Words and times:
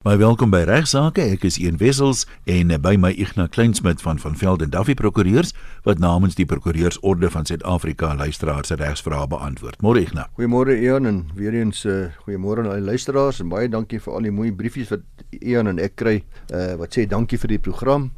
Baie 0.00 0.16
welkom 0.16 0.48
by 0.48 0.62
Regsake. 0.64 1.20
Ek 1.20 1.42
is 1.44 1.58
Ian 1.60 1.76
Wessels 1.76 2.22
en 2.48 2.70
by 2.80 2.94
my 2.96 3.10
Ignas 3.20 3.50
Kleinsmid 3.52 4.00
van 4.00 4.16
van 4.16 4.32
Velden 4.32 4.70
Duffy 4.72 4.94
Prokureurs 4.96 5.50
wat 5.84 5.98
namens 6.00 6.38
die 6.38 6.46
Prokureursorde 6.48 7.28
van 7.28 7.44
Suid-Afrika 7.44 8.14
luisteraars 8.16 8.72
se 8.72 8.78
regsvrae 8.80 9.26
beantwoord. 9.28 9.82
Môre 9.84 10.00
Ignas. 10.00 10.30
Goeiemôre 10.38 10.78
Ian 10.80 11.04
en 11.04 11.18
weer 11.36 11.58
eens 11.58 11.84
uh, 11.84 12.06
goeiemôre 12.22 12.64
aan 12.64 12.70
al 12.70 12.80
die 12.80 12.86
luisteraars 12.88 13.42
en 13.44 13.52
baie 13.52 13.68
dankie 13.68 14.00
vir 14.00 14.16
al 14.16 14.30
die 14.30 14.32
mooi 14.32 14.48
briefies 14.56 14.88
wat 14.94 15.04
Ian 15.36 15.68
en 15.68 15.84
ek 15.84 16.00
kry 16.00 16.16
uh, 16.48 16.78
wat 16.80 16.96
sê 16.96 17.04
dankie 17.04 17.36
vir 17.44 17.58
die 17.58 17.60
program. 17.68 18.08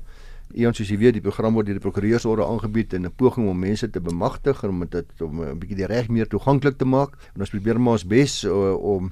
Ian 0.54 0.78
soos 0.78 0.86
jy 0.86 1.00
weet, 1.02 1.18
die 1.18 1.24
program 1.26 1.58
word 1.58 1.66
deur 1.66 1.80
die 1.80 1.82
Prokureursorde 1.82 2.46
aangebied 2.46 2.94
in 2.94 3.10
'n 3.10 3.16
poging 3.16 3.50
om 3.50 3.58
mense 3.58 3.90
te 3.90 3.98
bemagtig 3.98 4.62
en 4.62 4.70
om 4.70 4.86
dit 4.86 5.26
om 5.26 5.42
'n 5.50 5.58
bietjie 5.58 5.82
die 5.82 5.90
reg 5.90 6.06
meer 6.06 6.30
toeganklik 6.30 6.78
te 6.78 6.86
maak. 6.86 7.18
En 7.34 7.42
ons 7.42 7.50
probeer 7.50 7.80
maar 7.80 7.98
ons 7.98 8.06
bes 8.06 8.44
uh, 8.44 8.70
om 8.78 9.10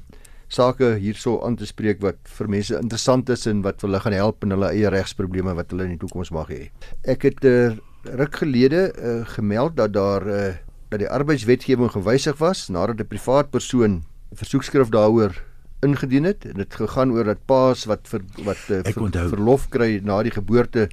sake 0.51 0.95
hierso 0.99 1.39
aan 1.47 1.57
te 1.57 1.67
spreek 1.69 2.01
wat 2.03 2.19
vir 2.39 2.49
mense 2.51 2.75
interessant 2.75 3.31
is 3.31 3.47
en 3.47 3.63
wat 3.63 3.83
hulle 3.87 4.01
gaan 4.03 4.17
help 4.17 4.45
in 4.45 4.55
hulle 4.57 4.73
eie 4.75 4.91
regsprobleme 4.91 5.55
wat 5.59 5.71
hulle 5.71 5.87
in 5.87 5.95
die 5.95 6.03
toekoms 6.03 6.33
mag 6.35 6.51
hê. 6.51 6.71
Ek 7.07 7.29
het 7.29 7.45
uh, 7.47 7.77
ruk 8.21 8.41
gelede 8.43 8.89
uh, 8.91 9.21
gemeld 9.37 9.77
dat 9.77 9.95
daar 9.95 10.27
uh, 10.27 10.51
dat 10.91 11.05
die 11.05 11.11
arbeidswetgewing 11.11 11.93
gewysig 11.95 12.39
was 12.43 12.69
nadat 12.69 13.01
'n 13.01 13.07
privaat 13.07 13.51
persoon 13.51 14.03
'n 14.03 14.37
versoekskrif 14.37 14.91
daaroor 14.91 15.39
ingedien 15.81 16.25
het 16.25 16.45
en 16.45 16.55
dit 16.61 16.75
gegaan 16.75 17.13
oor 17.13 17.25
dat 17.25 17.45
paas 17.47 17.85
wat 17.85 18.09
vir 18.09 18.23
wat 18.45 18.63
uh, 18.69 18.83
ver, 18.85 19.29
verlof 19.33 19.69
kry 19.69 20.01
na 20.03 20.23
die 20.23 20.35
geboorte 20.35 20.89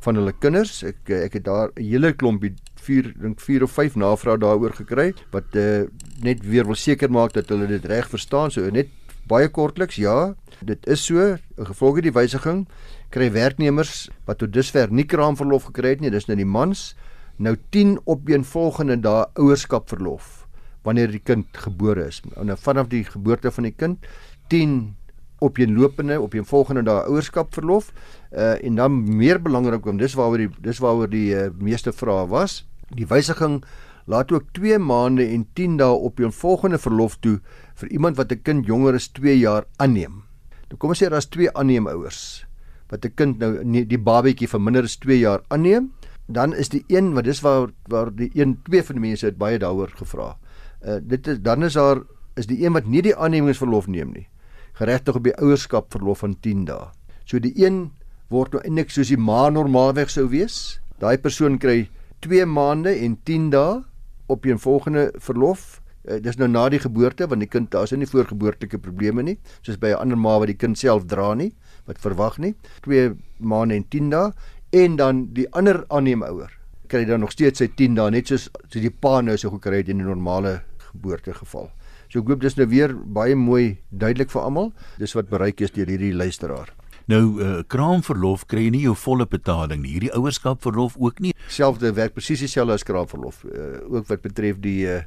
van 0.00 0.18
hulle 0.20 0.32
kinders. 0.38 0.82
Ek 0.86 1.10
ek 1.10 1.32
het 1.40 1.44
daar 1.44 1.70
'n 1.74 1.82
hele 1.82 2.12
klompie 2.12 2.54
4 2.86 3.14
dink 3.18 3.40
4 3.40 3.62
of 3.62 3.70
5 3.70 3.96
navrae 3.96 4.38
daaroor 4.38 4.74
gekry 4.74 5.14
wat 5.32 5.54
uh, 5.56 5.84
net 6.22 6.44
weer 6.46 6.64
wil 6.64 6.74
seker 6.74 7.10
maak 7.10 7.32
dat 7.32 7.48
hulle 7.48 7.66
dit 7.66 7.84
reg 7.84 8.08
verstaan. 8.08 8.50
So 8.50 8.70
net 8.70 8.88
baie 9.26 9.48
kortliks, 9.48 9.96
ja, 9.96 10.34
dit 10.64 10.86
is 10.86 11.04
so. 11.04 11.36
Gevolge 11.58 12.02
die 12.02 12.12
wysiging 12.12 12.66
kry 13.10 13.30
werknemers 13.32 14.08
wat 14.26 14.38
tot 14.38 14.52
dusver 14.52 14.90
nie 14.90 15.06
kraamverlof 15.06 15.70
gekry 15.70 15.96
het 15.96 16.00
nie, 16.00 16.10
dis 16.10 16.26
nou 16.26 16.36
die 16.36 16.46
mans, 16.46 16.94
nou 17.38 17.56
10 17.74 17.98
opeenvolgende 18.04 18.96
dae 19.02 19.26
ouerskapverlof 19.34 20.46
wanneer 20.86 21.10
die 21.10 21.22
kind 21.22 21.46
gebore 21.66 22.06
is. 22.06 22.22
Nou 22.38 22.56
vanaf 22.56 22.90
die 22.92 23.02
geboorte 23.04 23.50
van 23.50 23.66
die 23.66 23.74
kind 23.74 24.06
10 24.52 24.94
opeenlopende 25.40 26.20
opeenvolgende 26.20 26.82
dae 26.82 27.04
ouerskapverlof 27.10 27.92
uh, 28.32 28.64
en 28.64 28.74
dan 28.74 29.16
meer 29.16 29.42
belangrik 29.42 29.86
om 29.86 29.98
dis 29.98 30.14
waaroor 30.14 30.38
die 30.38 30.50
dis 30.64 30.78
waaroor 30.78 31.10
die 31.10 31.34
uh, 31.34 31.50
meeste 31.60 31.92
vrae 31.92 32.26
was. 32.28 32.64
Die 32.94 33.06
wysiging 33.06 33.62
laat 34.06 34.32
ook 34.32 34.52
2 34.52 34.78
maande 34.78 35.26
en 35.26 35.46
10 35.54 35.76
dae 35.76 35.92
op 35.92 36.20
'n 36.20 36.32
volgende 36.32 36.78
verlof 36.78 37.16
toe 37.20 37.40
vir 37.74 37.88
iemand 37.88 38.16
wat 38.16 38.32
'n 38.32 38.42
kind 38.42 38.66
jonger 38.66 38.94
as 38.94 39.08
2 39.08 39.38
jaar 39.38 39.64
aanneem. 39.76 40.22
Nou 40.68 40.78
kom 40.78 40.90
ons 40.90 41.02
sê 41.02 41.08
daar's 41.10 41.28
twee 41.30 41.50
aanneemouers 41.52 42.46
wat 42.90 43.04
'n 43.04 43.14
kind 43.14 43.38
nou 43.38 43.64
nie, 43.64 43.84
die 43.84 43.98
babatjie 43.98 44.48
vir 44.48 44.60
minder 44.60 44.82
as 44.82 44.96
2 44.96 45.18
jaar 45.18 45.42
aanneem, 45.48 45.90
dan 46.26 46.54
is 46.54 46.68
die 46.68 46.84
een 46.88 47.14
wat 47.14 47.24
dis 47.24 47.40
waar 47.40 47.70
waar 47.88 48.14
die 48.14 48.30
een 48.34 48.58
twee 48.62 48.82
van 48.82 48.94
die 48.94 49.08
mense 49.08 49.26
het 49.26 49.38
baie 49.38 49.58
daaroor 49.58 49.90
gevra. 49.94 50.36
Uh 50.82 50.98
dit 51.02 51.26
is 51.26 51.38
dan 51.40 51.64
is 51.64 51.74
daar 51.74 52.02
is 52.36 52.46
die 52.46 52.64
een 52.64 52.72
wat 52.72 52.86
nie 52.86 53.02
die 53.02 53.16
aannemingsverlof 53.16 53.86
neem 53.86 54.12
nie, 54.12 54.28
geregtig 54.76 55.16
op 55.16 55.24
die 55.24 55.36
ouerskap 55.40 55.92
verlof 55.94 56.22
van 56.24 56.36
10 56.44 56.66
dae. 56.68 56.90
So 57.24 57.40
die 57.42 57.54
een 57.56 57.90
word 58.32 58.52
nou 58.54 58.62
eintlik 58.64 58.92
soos 58.92 59.12
die 59.12 59.20
ma 59.20 59.48
normaalweg 59.50 60.10
sou 60.12 60.26
wees. 60.32 60.78
Daai 61.00 61.16
persoon 61.18 61.58
kry 61.62 61.88
2 62.26 62.46
maande 62.48 62.94
en 62.94 63.16
10 63.24 63.50
dae 63.54 63.82
op 64.28 64.46
'n 64.46 64.58
volgende 64.58 65.12
verlof. 65.18 65.80
Uh, 66.08 66.20
dis 66.22 66.36
nou 66.36 66.48
na 66.48 66.68
die 66.68 66.78
geboorte 66.78 67.26
want 67.26 67.40
die 67.40 67.48
kind 67.48 67.70
daar 67.70 67.82
is 67.82 67.90
nie 67.90 68.06
voorgeboortelike 68.06 68.78
probleme 68.78 69.22
nie, 69.22 69.38
soos 69.62 69.76
by 69.76 69.88
'n 69.88 70.00
ander 70.00 70.18
ma 70.18 70.38
wat 70.38 70.46
die 70.46 70.56
kind 70.56 70.78
self 70.78 71.06
dra 71.06 71.34
nie, 71.34 71.52
wat 71.86 71.98
verwag 71.98 72.38
nie. 72.38 72.54
2 72.82 73.16
maande 73.38 73.74
en 73.74 73.88
10 73.88 74.10
dae 74.10 74.32
en 74.72 74.96
dan 74.96 75.26
die 75.32 75.46
ander 75.52 75.84
aanneemouer 75.88 76.50
kry 76.86 77.04
dan 77.04 77.20
nog 77.20 77.32
steeds 77.32 77.58
sy 77.58 77.68
10 77.68 77.94
dae 77.94 78.10
net 78.10 78.30
soos 78.30 78.48
so 78.68 78.80
die 78.80 78.90
pa 78.90 79.20
nou 79.20 79.36
so 79.36 79.50
gekry 79.50 79.82
het 79.82 79.88
in 79.88 80.00
'n 80.00 80.06
normale 80.06 80.62
geboortegeval. 80.78 81.70
So 82.08 82.20
ek 82.20 82.28
hoop 82.28 82.40
dis 82.40 82.56
nou 82.56 82.66
weer 82.70 82.94
baie 82.94 83.34
mooi 83.34 83.78
duidelik 83.90 84.30
vir 84.30 84.42
almal. 84.42 84.72
Dis 84.98 85.14
wat 85.14 85.28
bereik 85.28 85.60
is 85.60 85.74
deur 85.74 85.86
hierdie 85.86 86.14
luisteraar. 86.14 86.72
Nou 87.06 87.38
uh, 87.38 87.58
kraamverlof 87.70 88.46
kry 88.50 88.66
jy 88.66 88.70
nie 88.74 88.84
jou 88.86 88.96
volle 88.98 89.26
betaling 89.30 89.82
nie. 89.84 89.92
Hierdie 89.94 90.14
ouerskapverlof 90.16 90.96
ook 90.98 91.20
nie. 91.22 91.34
Selfde 91.48 91.92
werk 91.94 92.16
presies 92.16 92.42
dieselfde 92.42 92.74
as 92.74 92.86
kraamverlof. 92.86 93.44
Uh, 93.46 93.78
ook 93.94 94.08
wat 94.10 94.24
betref 94.26 94.58
die 94.62 94.80
uh, 94.90 95.02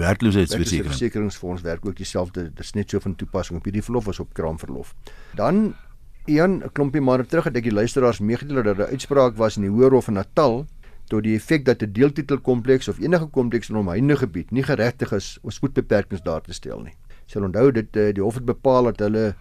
werkloosheidsversekering. 0.00 0.92
Versekeringsfonds 0.94 1.64
werk 1.66 1.84
ook 1.86 1.96
dieselfde. 2.00 2.48
Dit 2.48 2.64
is 2.64 2.72
net 2.78 2.90
so 2.90 3.04
van 3.04 3.16
toepassing 3.20 3.60
op 3.60 3.68
hierdie 3.68 3.84
verlof 3.84 4.08
as 4.08 4.22
op 4.24 4.32
kraamverlof. 4.34 4.94
Dan 5.36 5.74
een 6.24 6.62
klompie 6.72 7.04
maande 7.04 7.28
terug 7.28 7.50
het 7.50 7.56
ek 7.60 7.68
die 7.68 7.76
luisteraars 7.76 8.22
meegedeel 8.24 8.62
dat 8.64 8.78
'n 8.78 8.96
uitspraak 8.96 9.36
was 9.36 9.56
in 9.56 9.68
die 9.68 9.70
Hoërhof 9.70 10.08
in 10.08 10.16
Natal 10.16 10.64
tot 11.08 11.24
die 11.24 11.34
effek 11.36 11.64
dat 11.64 11.82
'n 11.82 11.92
deeltitelkompleks 11.92 12.88
of 12.88 12.98
enige 12.98 13.26
kompleks 13.26 13.68
in 13.68 13.76
'n 13.76 13.78
omheinde 13.78 14.16
gebied 14.16 14.50
nie 14.50 14.62
geregtig 14.62 15.12
is 15.12 15.38
om 15.42 15.50
spoedbeperkings 15.50 16.22
daar 16.22 16.40
te 16.40 16.52
stel 16.52 16.80
nie. 16.80 16.94
Sal 17.26 17.42
onthou 17.42 17.72
dit 17.72 17.92
die 17.92 18.22
hof 18.22 18.34
het 18.34 18.44
bepaal 18.44 18.84
dat 18.84 18.98
hulle 18.98 19.34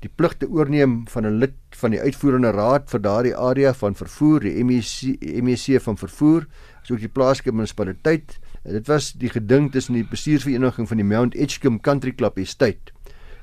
die 0.00 0.10
plig 0.16 0.34
te 0.40 0.48
oorneem 0.48 1.08
van 1.08 1.26
'n 1.26 1.38
lid 1.38 1.54
van 1.70 1.90
die 1.90 2.00
uitvoerende 2.00 2.50
raad 2.50 2.90
vir 2.90 3.00
daardie 3.00 3.36
area 3.36 3.74
van 3.74 3.94
vervoer, 3.94 4.40
die 4.40 4.64
MEC 4.64 5.18
MEC 5.42 5.80
van 5.80 5.96
vervoer, 5.96 6.46
asook 6.82 7.00
die 7.00 7.08
plaaslike 7.08 7.52
munisipaliteit. 7.52 8.38
Dit 8.64 8.86
was 8.86 9.12
die 9.12 9.28
geding 9.28 9.72
tussen 9.72 9.94
die 9.94 10.04
bestuursvereniging 10.04 10.88
van 10.88 10.96
die 10.96 11.06
Mount 11.06 11.34
Edgecombe 11.34 11.82
Country 11.82 12.12
Club 12.12 12.38
Estate 12.38 12.92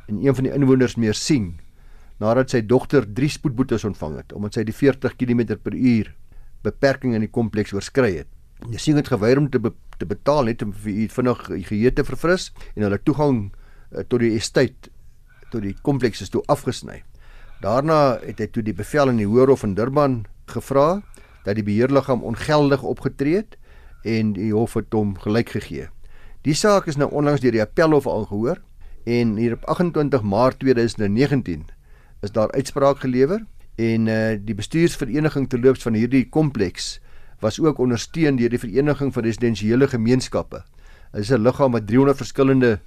en 0.07 0.25
een 0.25 0.35
van 0.35 0.43
die 0.43 0.53
inwoners 0.53 0.95
meer 0.95 1.13
sien 1.13 1.59
nadat 2.17 2.49
sy 2.49 2.61
dogter 2.65 3.05
3 3.13 3.29
spoedboetes 3.29 3.83
ontvang 3.83 4.15
het 4.21 4.33
omdat 4.33 4.53
sy 4.57 4.63
die 4.63 4.75
40 4.75 5.15
km/h 5.15 6.13
beperking 6.65 7.15
in 7.15 7.25
die 7.25 7.31
kompleks 7.31 7.73
oorskry 7.73 8.13
het. 8.21 8.29
Die 8.71 8.79
sien 8.81 8.97
het 8.97 9.11
geweier 9.11 9.37
om 9.37 9.49
te 9.49 9.59
be 9.61 9.73
te 9.97 10.05
betaal 10.05 10.45
net 10.45 10.61
om 10.61 10.73
vir 10.77 11.07
vinnig 11.09 11.39
geheue 11.47 11.89
te 11.89 12.03
verfris 12.05 12.51
en 12.75 12.83
hulle 12.85 12.99
toegang 13.01 13.37
uh, 13.47 14.03
tot 14.05 14.21
die 14.21 14.35
estate 14.37 14.91
tot 15.49 15.63
die 15.63 15.73
kompleks 15.81 16.21
is 16.21 16.29
toe 16.29 16.43
afgesny. 16.53 16.99
Daarna 17.63 18.19
het 18.21 18.43
hy 18.43 18.47
toe 18.53 18.61
die 18.61 18.75
bevel 18.77 19.09
in 19.09 19.17
die 19.17 19.25
Hoërhof 19.25 19.63
in 19.65 19.73
Durban 19.73 20.19
gevra 20.53 21.01
dat 21.47 21.57
die 21.57 21.65
beheerliggaam 21.65 22.21
ongeldig 22.27 22.83
opgetree 22.85 23.41
het 23.41 23.57
en 24.05 24.35
die 24.35 24.51
hof 24.53 24.75
het 24.77 24.93
hom 24.93 25.15
gelyk 25.23 25.55
gegee. 25.55 25.87
Die 26.45 26.53
saak 26.53 26.85
is 26.87 26.99
nou 26.99 27.09
onlangs 27.09 27.41
deur 27.41 27.55
die 27.55 27.63
Appelhof 27.63 28.05
aangehoor 28.07 28.61
en 29.07 29.35
hier 29.39 29.55
op 29.57 29.65
28 29.65 30.21
Maart 30.21 30.59
2019 30.61 31.65
is 32.21 32.31
daar 32.35 32.51
uitspraak 32.51 32.99
gelewer 32.99 33.41
en 33.77 34.07
uh, 34.09 34.35
die 34.41 34.55
bestuursvereniging 34.57 35.47
terloops 35.49 35.85
van 35.85 35.93
hierdie 35.93 36.25
kompleks 36.33 36.97
was 37.39 37.59
ook 37.61 37.79
ondersteun 37.79 38.39
deur 38.39 38.49
die 38.49 38.61
vereniging 38.61 39.13
van 39.13 39.23
residensiële 39.23 39.87
gemeenskappe. 39.87 40.63
Dit 41.11 41.21
is 41.21 41.31
'n 41.31 41.41
liggaam 41.41 41.71
met 41.71 41.87
300 41.87 42.17
verskillende 42.17 42.79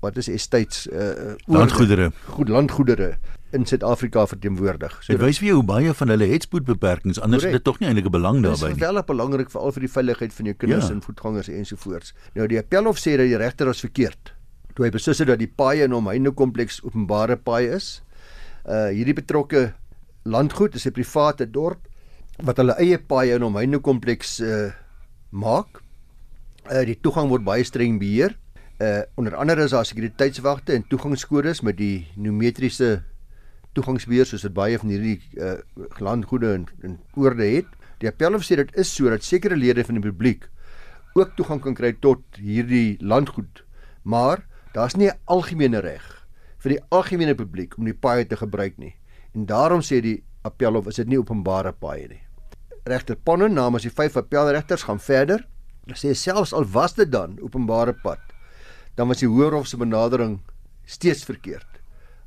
wat 0.00 0.16
is 0.16 0.28
estates 0.28 0.86
uh 0.86 1.34
landgoedere 1.46 2.12
goed 2.24 2.48
landgoedere 2.48 3.16
in 3.50 3.66
Suid-Afrika 3.66 4.26
verteenwoordig. 4.26 4.96
So 5.02 5.12
dit 5.12 5.22
wys 5.22 5.38
vir 5.38 5.46
jou 5.46 5.58
hoe 5.60 5.66
baie 5.66 5.92
van 5.94 6.12
hulle 6.12 6.26
het 6.26 6.42
spoedbeperkings 6.42 7.20
anders 7.20 7.42
correct. 7.42 7.54
het 7.54 7.64
dit 7.64 7.64
tog 7.64 7.78
nie 7.80 7.88
eintlik 7.88 8.06
'n 8.06 8.16
belang 8.16 8.42
daarbey 8.42 8.68
nie. 8.68 8.74
Dit 8.74 8.82
is 8.82 8.90
wel 8.90 9.02
belangrik 9.04 9.50
veral 9.50 9.72
vir 9.72 9.80
die 9.80 9.92
veiligheid 9.92 10.32
van 10.32 10.44
jou 10.44 10.54
kinders 10.54 10.88
ja. 10.88 10.92
en 10.92 11.02
voetgangers 11.02 11.48
ensovoorts. 11.48 12.14
Nou 12.34 12.46
die 12.46 12.58
appelhof 12.58 12.98
sê 12.98 13.16
dat 13.16 13.26
die 13.26 13.36
regter 13.36 13.66
was 13.66 13.80
verkeerd. 13.80 14.34
Toe 14.74 14.84
hy 14.84 14.90
beslis 14.90 15.18
het 15.18 15.28
dat 15.28 15.38
die 15.38 15.52
paaie 15.56 15.84
in 15.84 15.92
hom 15.92 16.06
heinde 16.06 16.30
kompleks 16.30 16.82
openbare 16.82 17.36
paaie 17.36 17.70
is. 17.76 18.02
Uh 18.66 18.88
hierdie 18.90 19.14
betrokke 19.14 19.72
landgoed 20.26 20.74
is 20.74 20.86
'n 20.86 20.92
private 20.92 21.46
dorp 21.50 21.80
wat 22.42 22.56
hulle 22.56 22.74
eie 22.82 22.98
paaie 22.98 23.34
in 23.34 23.42
hom 23.42 23.56
heinde 23.56 23.78
kompleks 23.78 24.40
uh 24.40 24.72
maak. 25.30 25.82
Uh 26.70 26.84
die 26.84 26.98
toegang 27.00 27.28
word 27.28 27.44
baie 27.44 27.64
streng 27.64 27.98
beheer 27.98 28.36
uh 28.80 29.02
onder 29.16 29.36
andere 29.36 29.64
is 29.64 29.70
daar 29.70 29.86
sekuriteitswagte 29.86 30.74
en 30.74 30.84
toegangskodes 30.88 31.62
met 31.62 31.76
die 31.76 32.06
nometriese 32.16 33.04
toegangsbeheer 33.72 34.26
soos 34.26 34.44
dit 34.44 34.52
baie 34.52 34.78
van 34.78 34.92
hierdie 34.92 35.20
uh 35.36 35.56
landgoede 36.00 36.52
en, 36.52 36.66
en 36.82 36.98
oorde 37.14 37.44
het. 37.44 37.70
Die 38.00 38.08
appelhof 38.08 38.44
sê 38.44 38.56
dit 38.60 38.76
is 38.76 38.92
sodat 38.92 39.24
sekere 39.24 39.56
lede 39.56 39.84
van 39.84 40.00
die 40.00 40.04
publiek 40.04 40.50
ook 41.16 41.32
toegang 41.36 41.62
kan 41.64 41.74
kry 41.74 41.94
tot 42.00 42.20
hierdie 42.36 42.98
landgoed. 43.00 43.64
Maar 44.04 44.44
daar's 44.74 44.96
nie 44.96 45.08
'n 45.08 45.18
algemene 45.24 45.80
reg 45.80 46.04
vir 46.58 46.70
die 46.70 46.82
algemene 46.90 47.34
publiek 47.34 47.78
om 47.78 47.84
die 47.84 47.94
paaie 47.94 48.26
te 48.26 48.36
gebruik 48.36 48.76
nie. 48.78 48.94
En 49.36 49.44
daarom 49.46 49.82
sê 49.84 50.00
die 50.00 50.22
appelhof 50.42 50.88
is 50.88 50.96
dit 50.96 51.08
nie 51.08 51.18
openbare 51.20 51.72
paaie 51.72 52.08
nie. 52.08 52.22
Regter 52.86 53.16
Ponnen 53.16 53.52
namens 53.52 53.84
die 53.84 53.92
vyf 53.92 54.16
appelregters 54.16 54.86
gaan 54.88 55.02
verder. 55.02 55.44
Hulle 55.84 55.98
sê 56.00 56.14
selfs 56.14 56.54
al 56.56 56.64
was 56.64 56.96
dit 56.96 57.10
dan 57.12 57.36
openbare 57.42 57.92
pad 58.02 58.22
dan 58.96 59.08
was 59.12 59.20
die 59.20 59.28
Hoërhof 59.28 59.68
se 59.68 59.76
benadering 59.76 60.38
steeds 60.88 61.24
verkeerd. 61.28 61.68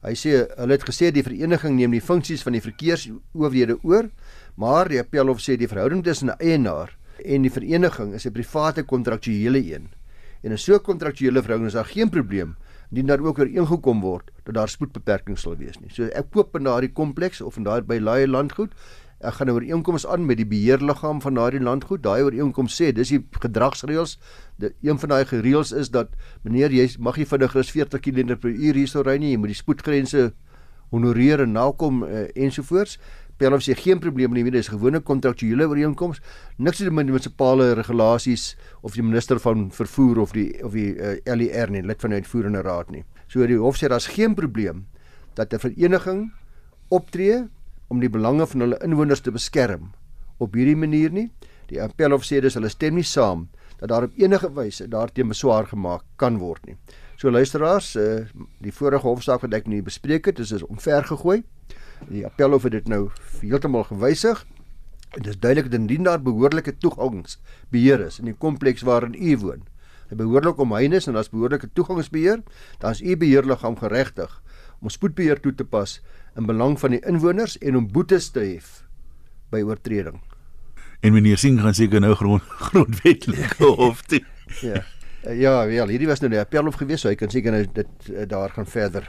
Hy 0.06 0.14
sê 0.16 0.36
hulle 0.46 0.78
het 0.78 0.86
gesê 0.88 1.10
die 1.12 1.26
vereniging 1.26 1.76
neem 1.76 1.96
die 1.98 2.04
funksies 2.04 2.44
van 2.46 2.56
die 2.56 2.64
verkeersowerhede 2.64 3.80
oor, 3.84 4.08
maar 4.56 4.88
die 4.92 5.02
Appelhof 5.02 5.42
sê 5.44 5.58
die 5.60 5.68
verhouding 5.68 6.04
tussen 6.06 6.30
'n 6.30 6.40
eienaar 6.40 6.96
en 7.26 7.42
die 7.42 7.52
vereniging 7.52 8.14
is 8.14 8.26
'n 8.26 8.32
private 8.32 8.84
kontraktuele 8.84 9.60
een. 9.60 9.90
En 10.44 10.52
in 10.52 10.58
so 10.58 10.76
'n 10.76 10.84
kontraktuele 10.84 11.42
verhouding 11.42 11.68
is 11.68 11.74
daar 11.74 11.86
geen 11.86 12.10
probleem 12.10 12.56
indien 12.92 13.08
daar 13.08 13.20
ook 13.20 13.40
ooreengekom 13.40 14.02
word 14.02 14.32
dat 14.50 14.58
daar 14.58 14.72
spoedbeperking 14.72 15.38
sal 15.38 15.56
wees 15.60 15.78
nie. 15.80 15.92
So 15.94 16.10
ek 16.10 16.34
koop 16.34 16.58
in 16.58 16.66
daardie 16.68 16.94
kompleks 16.94 17.42
of 17.42 17.58
in 17.58 17.68
daai 17.68 17.82
by 17.86 18.00
laai 18.02 18.26
landgoed 18.28 18.74
Ek 19.20 19.34
gaan 19.34 19.48
'n 19.48 19.52
ooreenkoms 19.52 20.08
aan 20.08 20.26
met 20.26 20.38
die 20.38 20.48
beheerliggaam 20.48 21.22
van 21.22 21.34
daardie 21.34 21.60
landgoed. 21.60 22.04
Daai 22.04 22.24
ooreenkoms 22.24 22.82
sê 22.82 22.94
dis 22.94 23.10
die 23.10 23.20
gedragsreëls. 23.32 24.18
Een 24.82 25.00
van 25.00 25.10
daai 25.10 25.26
gereëls 25.26 25.72
is 25.72 25.90
dat 25.90 26.08
meneer 26.44 26.72
jy 26.72 26.88
mag 27.00 27.18
nie 27.18 27.26
vinniger 27.26 27.60
as 27.60 27.72
40 27.72 28.00
km/h 28.00 28.74
hierso 28.74 29.02
ry 29.02 29.18
nie. 29.18 29.32
Jy 29.32 29.38
moet 29.38 29.52
die 29.52 29.60
spoedgrense 29.60 30.34
honoreer 30.92 31.42
en 31.42 31.52
nakom 31.52 32.04
uh, 32.04 32.28
ensovoorts. 32.34 32.98
Pelhof 33.38 33.62
sê 33.62 33.76
geen 33.76 34.00
probleem 34.00 34.34
nie, 34.34 34.52
dis 34.52 34.70
'n 34.70 34.80
gewone 34.80 35.00
kontraktuele 35.02 35.68
ooreenkoms. 35.68 36.22
Niks 36.58 36.78
te 36.78 36.84
doen 36.84 36.94
met 36.94 37.06
munisipale 37.06 37.74
regulasies 37.74 38.56
of 38.82 38.94
die 38.94 39.04
minister 39.04 39.40
van 39.40 39.70
vervoer 39.72 40.20
of 40.20 40.32
die 40.32 40.64
of 40.64 40.72
die 40.72 40.96
uh, 40.96 41.12
eh, 41.26 41.36
LER 41.36 41.70
nie, 41.70 41.82
lid 41.82 42.02
van 42.02 42.10
die 42.10 42.20
uitvoerende 42.20 42.62
raad 42.62 42.90
nie. 42.92 43.04
So 43.30 43.46
die 43.46 43.60
hof 43.62 43.78
sê 43.78 43.88
daar's 43.88 44.10
geen 44.10 44.36
probleem 44.36 44.88
dat 45.36 45.54
'n 45.54 45.60
vereniging 45.60 46.32
optree 46.90 47.48
om 47.88 48.00
die 48.00 48.10
belange 48.10 48.48
van 48.48 48.60
hulle 48.60 48.80
inwoners 48.84 49.22
te 49.22 49.32
beskerm 49.32 49.92
op 50.38 50.54
hierdie 50.54 50.76
manier 50.76 51.12
nie. 51.12 51.30
Die 51.70 51.82
appelhof 51.82 52.26
sê 52.26 52.42
dis 52.42 52.54
hulle 52.58 52.70
stem 52.70 52.96
nie 52.96 53.06
saam 53.06 53.48
dat 53.80 53.90
daar 53.90 54.04
op 54.04 54.18
enige 54.18 54.50
wyse 54.54 54.88
daarteenoor 54.88 55.30
beswaar 55.30 55.68
gemaak 55.68 56.04
kan 56.18 56.38
word 56.38 56.66
nie. 56.66 56.76
So 57.20 57.32
luisteraars, 57.32 57.96
uh, 57.96 58.26
die 58.64 58.72
vorige 58.72 59.08
hofsaak 59.08 59.42
wat 59.42 59.54
ek 59.54 59.68
nie 59.68 59.82
bespreek 59.82 60.26
het, 60.26 60.40
is 60.40 60.52
is 60.52 60.64
omver 60.64 61.04
gegooi. 61.04 61.44
Die 62.08 62.26
appelhof 62.26 62.64
het 62.64 62.72
dit 62.72 62.88
nou 62.88 63.10
heeltemal 63.42 63.84
gewysig. 63.84 64.46
Dit 65.18 65.28
is 65.28 65.40
duidelik 65.40 65.72
dat 65.72 65.80
indien 65.80 66.04
daar 66.04 66.22
behoorlike 66.22 66.78
toegangsbeheer 66.78 68.06
is 68.08 68.20
in 68.20 68.26
die 68.26 68.38
kompleks 68.38 68.86
waarin 68.88 69.16
u 69.18 69.38
woon, 69.38 69.66
behoorlike 70.18 70.62
omheining 70.62 71.06
en 71.08 71.14
daar's 71.14 71.30
behoorlike 71.30 71.70
toegangsbeheer, 71.74 72.42
dan 72.80 72.92
is 72.92 73.02
u 73.02 73.18
beheerliggaam 73.18 73.78
geregtig 73.78 74.42
om 74.82 74.90
spoedbeheer 74.90 75.40
toe 75.40 75.54
te 75.56 75.66
pas 75.66 76.02
in 76.36 76.46
belang 76.46 76.80
van 76.80 76.96
die 76.96 77.02
inwoners 77.06 77.58
en 77.58 77.76
om 77.76 77.92
boetes 77.92 78.30
te 78.30 78.40
hef 78.40 78.84
by 79.50 79.62
oortreding. 79.62 80.22
En 81.00 81.14
meneer 81.14 81.38
Singh 81.38 81.62
gaan 81.62 81.74
seker 81.74 82.00
nou 82.00 82.14
grond 82.16 82.42
grondwetlik 82.70 83.58
hof 83.64 84.02
toe. 84.02 84.24
ja. 84.62 84.84
Ja, 85.20 85.64
ja, 85.68 85.84
hierdie 85.84 86.08
was 86.08 86.22
nou 86.24 86.30
die 86.32 86.40
appelhof 86.40 86.78
gewees, 86.80 87.02
so 87.04 87.10
hy 87.12 87.18
kan 87.20 87.28
seker 87.32 87.52
nou 87.52 87.66
dit 87.76 88.06
uh, 88.08 88.24
daar 88.24 88.54
gaan 88.56 88.68
verder. 88.70 89.04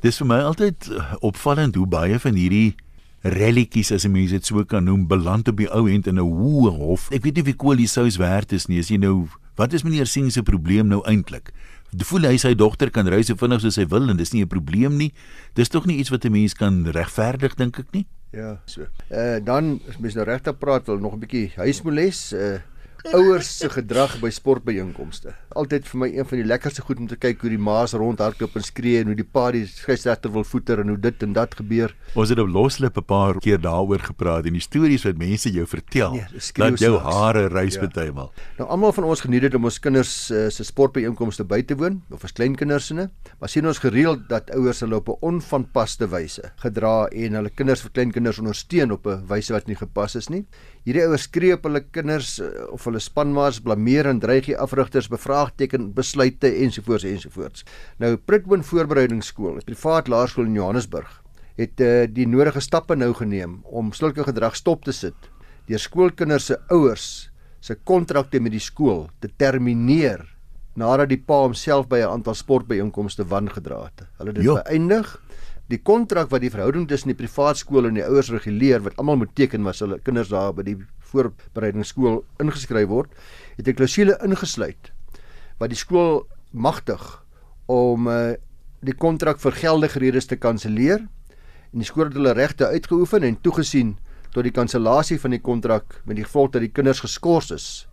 Dis 0.00 0.16
vir 0.16 0.28
my 0.30 0.38
altyd 0.40 0.88
uh, 0.88 1.10
opvallend 1.20 1.76
hoe 1.76 1.84
baie 1.84 2.16
van 2.22 2.38
hierdie 2.38 2.78
relletjies 3.20 3.92
as 3.92 4.06
'n 4.08 4.12
mens 4.12 4.30
dit 4.32 4.46
so 4.46 4.64
kan 4.64 4.84
noem 4.84 5.06
beland 5.06 5.48
op 5.48 5.56
die 5.60 5.68
ou 5.68 5.84
end 5.90 6.06
in 6.06 6.16
'n 6.16 6.24
hoë 6.24 6.72
hof. 6.72 7.10
Ek 7.12 7.22
weet 7.22 7.34
nie 7.34 7.42
of 7.42 7.52
die 7.52 7.60
koelie 7.60 7.86
sous 7.86 8.16
werd 8.16 8.52
is 8.52 8.66
nie. 8.66 8.78
As 8.80 8.88
jy 8.88 8.96
nou, 8.96 9.28
wat 9.60 9.76
is 9.76 9.84
meneer 9.84 10.08
Singh 10.08 10.32
se 10.32 10.42
probleem 10.42 10.88
nou 10.88 11.02
eintlik? 11.08 11.52
Voel 12.06 12.28
hy 12.30 12.36
sy 12.38 12.54
dogter 12.54 12.92
kan 12.94 13.08
ry 13.10 13.20
so 13.26 13.36
vinnig 13.36 13.60
soos 13.60 13.76
hy 13.80 13.84
wil 13.90 14.08
en 14.08 14.16
dis 14.16 14.32
nie 14.32 14.44
'n 14.44 14.48
probleem 14.48 14.96
nie. 14.96 15.12
Dis 15.54 15.68
tog 15.68 15.86
nie 15.86 15.98
iets 15.98 16.10
wat 16.10 16.24
'n 16.24 16.32
mens 16.32 16.54
kan 16.54 16.86
regverdig 16.86 17.56
dink 17.56 17.78
ek 17.78 17.92
nie. 17.92 18.06
Ja, 18.32 18.60
so. 18.64 18.86
Eh 19.10 19.36
uh, 19.36 19.44
dan 19.44 19.80
as 19.88 19.98
mens 19.98 20.14
nou 20.14 20.24
regtig 20.24 20.58
praat 20.58 20.86
wil 20.86 20.98
nog 20.98 21.14
'n 21.14 21.20
bietjie 21.20 21.52
huismoles 21.56 22.32
eh 22.32 22.54
uh, 22.54 22.60
ouers 23.08 23.48
se 23.58 23.68
gedrag 23.72 24.16
by 24.20 24.30
sportbyeenkomste. 24.32 25.32
Altyd 25.58 25.86
vir 25.88 26.00
my 26.02 26.08
een 26.12 26.26
van 26.28 26.40
die 26.40 26.46
lekkerste 26.46 26.82
goed 26.84 27.00
om 27.02 27.08
te 27.10 27.16
kyk 27.20 27.40
hoe 27.42 27.50
die 27.52 27.60
ma's 27.60 27.94
rondhardloop 27.96 28.56
en 28.58 28.64
skree 28.66 29.00
en 29.00 29.10
hoe 29.10 29.16
die 29.18 29.26
pa 29.26 29.48
die 29.54 29.64
skeieregter 29.66 30.32
wil 30.34 30.44
voeter 30.46 30.82
en 30.82 30.92
hoe 30.92 30.98
dit 31.00 31.24
en 31.26 31.34
dat 31.36 31.56
gebeur. 31.58 31.94
Ons 32.14 32.32
het 32.32 32.38
op 32.42 32.50
loslip 32.52 32.96
'n 32.96 33.04
paar 33.04 33.40
keer 33.40 33.60
daaroor 33.60 34.00
gepraat 34.00 34.46
en 34.46 34.52
die 34.52 34.62
stories 34.62 35.04
wat 35.04 35.16
mense 35.16 35.50
jou 35.50 35.66
vertel. 35.66 36.12
Nee, 36.12 36.26
dat 36.54 36.78
jou 36.78 36.98
hare 36.98 37.48
rys 37.48 37.74
ja. 37.74 37.80
bytelmal. 37.80 38.32
Nou 38.58 38.68
almal 38.68 38.92
van 38.92 39.04
ons 39.04 39.20
geniet 39.20 39.42
dit 39.42 39.54
om 39.54 39.64
ons 39.64 39.78
kinders 39.78 40.30
uh, 40.30 40.48
se 40.48 40.64
sportbyeenkomste 40.64 41.44
by 41.44 41.62
te 41.62 41.76
woon 41.76 42.02
of 42.10 42.24
as 42.24 42.32
kleinkinders 42.32 42.90
inne. 42.90 43.10
Maar 43.38 43.48
sien 43.48 43.66
ons 43.66 43.78
gereeld 43.78 44.28
dat 44.28 44.50
ouers 44.50 44.80
hulle 44.80 44.96
op 44.96 45.08
'n 45.08 45.16
onvanpaste 45.20 46.08
wyse 46.08 46.52
gedra 46.56 47.08
en 47.08 47.32
hulle 47.34 47.50
kinders 47.50 47.80
vir 47.80 47.90
kleinkinders 47.90 48.38
ondersteun 48.38 48.92
op 48.92 49.06
'n 49.06 49.26
wyse 49.26 49.52
wat 49.52 49.66
nie 49.66 49.76
gepas 49.76 50.16
is 50.16 50.28
nie. 50.28 50.46
Hierdie 50.84 51.02
ouers 51.04 51.26
skree 51.28 51.52
op 51.54 51.66
hulle 51.68 51.82
kinders 51.92 52.38
uh, 52.40 52.48
of 52.72 52.84
hulle 52.88 53.00
spanmaats 53.00 53.60
blameer 53.60 54.06
en 54.06 54.20
dreig 54.20 54.46
die 54.46 54.56
afrigters 54.56 55.10
bevraagteken 55.12 55.92
besluite 55.92 56.48
ensovoorts 56.64 57.04
ensovoorts. 57.04 57.64
Nou 57.98 58.16
Pritboon 58.16 58.64
Voorbereidingsskool, 58.64 59.56
'n 59.56 59.66
privaat 59.66 60.08
laerskool 60.08 60.48
in 60.48 60.54
Johannesburg, 60.54 61.22
het 61.60 61.80
uh, 61.80 62.06
die 62.08 62.26
nodige 62.26 62.60
stappe 62.60 62.96
nou 62.96 63.12
geneem 63.14 63.60
om 63.64 63.92
sulke 63.92 64.24
gedrag 64.24 64.56
stop 64.56 64.84
te 64.84 64.92
sit 64.92 65.30
deur 65.70 65.78
skoolkinders 65.78 66.48
se 66.50 66.56
ouers 66.74 67.30
se 67.60 67.76
kontrakte 67.84 68.40
met 68.40 68.54
die 68.56 68.62
skool 68.62 69.08
te 69.20 69.28
termineer 69.38 70.24
nadat 70.80 71.10
die 71.10 71.20
pa 71.20 71.42
homself 71.44 71.88
by 71.88 72.00
'n 72.00 72.10
aantal 72.10 72.34
sportbyeenkomste 72.34 73.24
wangedra 73.24 73.84
het. 73.84 74.06
Hulle 74.18 74.32
het 74.32 74.36
dit 74.36 74.46
beëindig 74.46 75.20
die 75.70 75.78
kontrak 75.86 76.30
wat 76.32 76.42
die 76.42 76.50
verhouding 76.50 76.88
tussen 76.90 77.12
die 77.12 77.18
privaat 77.18 77.60
skool 77.60 77.86
en 77.86 77.98
die 77.98 78.04
ouers 78.06 78.30
reguleer 78.34 78.82
wat 78.82 78.96
almal 78.98 79.20
moet 79.20 79.34
teken 79.38 79.62
was 79.66 79.82
hulle 79.84 80.00
kinders 80.02 80.32
daar 80.32 80.54
by 80.56 80.64
die 80.66 80.76
voorbereidingsskool 81.12 82.20
ingeskryf 82.42 82.88
word, 82.90 83.10
het 83.56 83.68
'n 83.68 83.78
klousule 83.78 84.18
ingesluit 84.24 84.92
wat 85.60 85.70
die 85.70 85.78
skool 85.78 86.26
magtig 86.52 87.02
om 87.68 88.08
uh, 88.08 88.34
die 88.82 88.96
kontrak 88.96 89.38
vir 89.38 89.52
geldige 89.52 90.00
redes 90.00 90.26
te 90.26 90.36
kanselleer 90.36 91.06
en 91.72 91.78
die 91.78 91.86
skool 91.86 92.08
het 92.08 92.16
hulle 92.16 92.32
regte 92.34 92.66
uitgeoefen 92.66 93.22
en 93.22 93.36
toegesien 93.40 93.98
tot 94.32 94.46
die 94.46 94.54
kansellasie 94.54 95.18
van 95.18 95.30
die 95.30 95.42
kontrak 95.42 96.00
met 96.04 96.16
die 96.16 96.24
gevolg 96.24 96.50
dat 96.50 96.62
die 96.62 96.72
kinders 96.72 97.00
geskort 97.00 97.50
is 97.50 97.86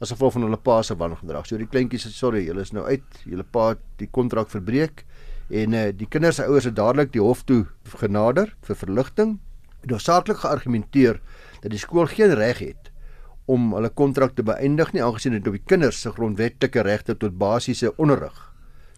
as 0.00 0.10
gevolg 0.10 0.32
van 0.32 0.46
hulle 0.46 0.56
pa 0.56 0.82
se 0.82 0.94
wangedrag. 0.96 1.44
So 1.46 1.58
die 1.60 1.68
kleintjies 1.68 2.06
sê 2.06 2.10
sorry, 2.14 2.46
julle 2.46 2.62
is 2.64 2.72
nou 2.72 2.86
uit, 2.86 3.04
julle 3.28 3.44
pa 3.44 3.74
het 3.74 3.82
die 4.00 4.08
kontrak 4.08 4.48
verbreek 4.48 5.04
en 5.50 5.74
uh, 5.74 5.88
die 5.94 6.06
kinders 6.06 6.38
se 6.38 6.46
ouers 6.46 6.68
het 6.68 6.76
dadelik 6.78 7.12
die 7.12 7.22
hof 7.22 7.42
toe 7.46 7.64
genader 7.98 8.54
vir 8.66 8.78
verligting 8.78 9.38
en 9.82 9.94
hoofsaaklik 9.94 10.42
geargumenteer 10.44 11.18
dat 11.62 11.70
die 11.72 11.80
skool 11.80 12.06
geen 12.10 12.34
reg 12.38 12.62
het 12.62 12.90
om 13.50 13.72
hulle 13.74 13.90
kontrak 13.90 14.36
te 14.38 14.46
beëindig 14.46 14.92
nie 14.94 15.02
aangesien 15.02 15.34
dit 15.34 15.46
op 15.50 15.56
die 15.58 15.66
kinders 15.66 16.00
se 16.04 16.12
grondwetlike 16.14 16.86
regte 16.86 17.16
tot 17.18 17.38
basiese 17.38 17.90
onderrig 17.98 18.36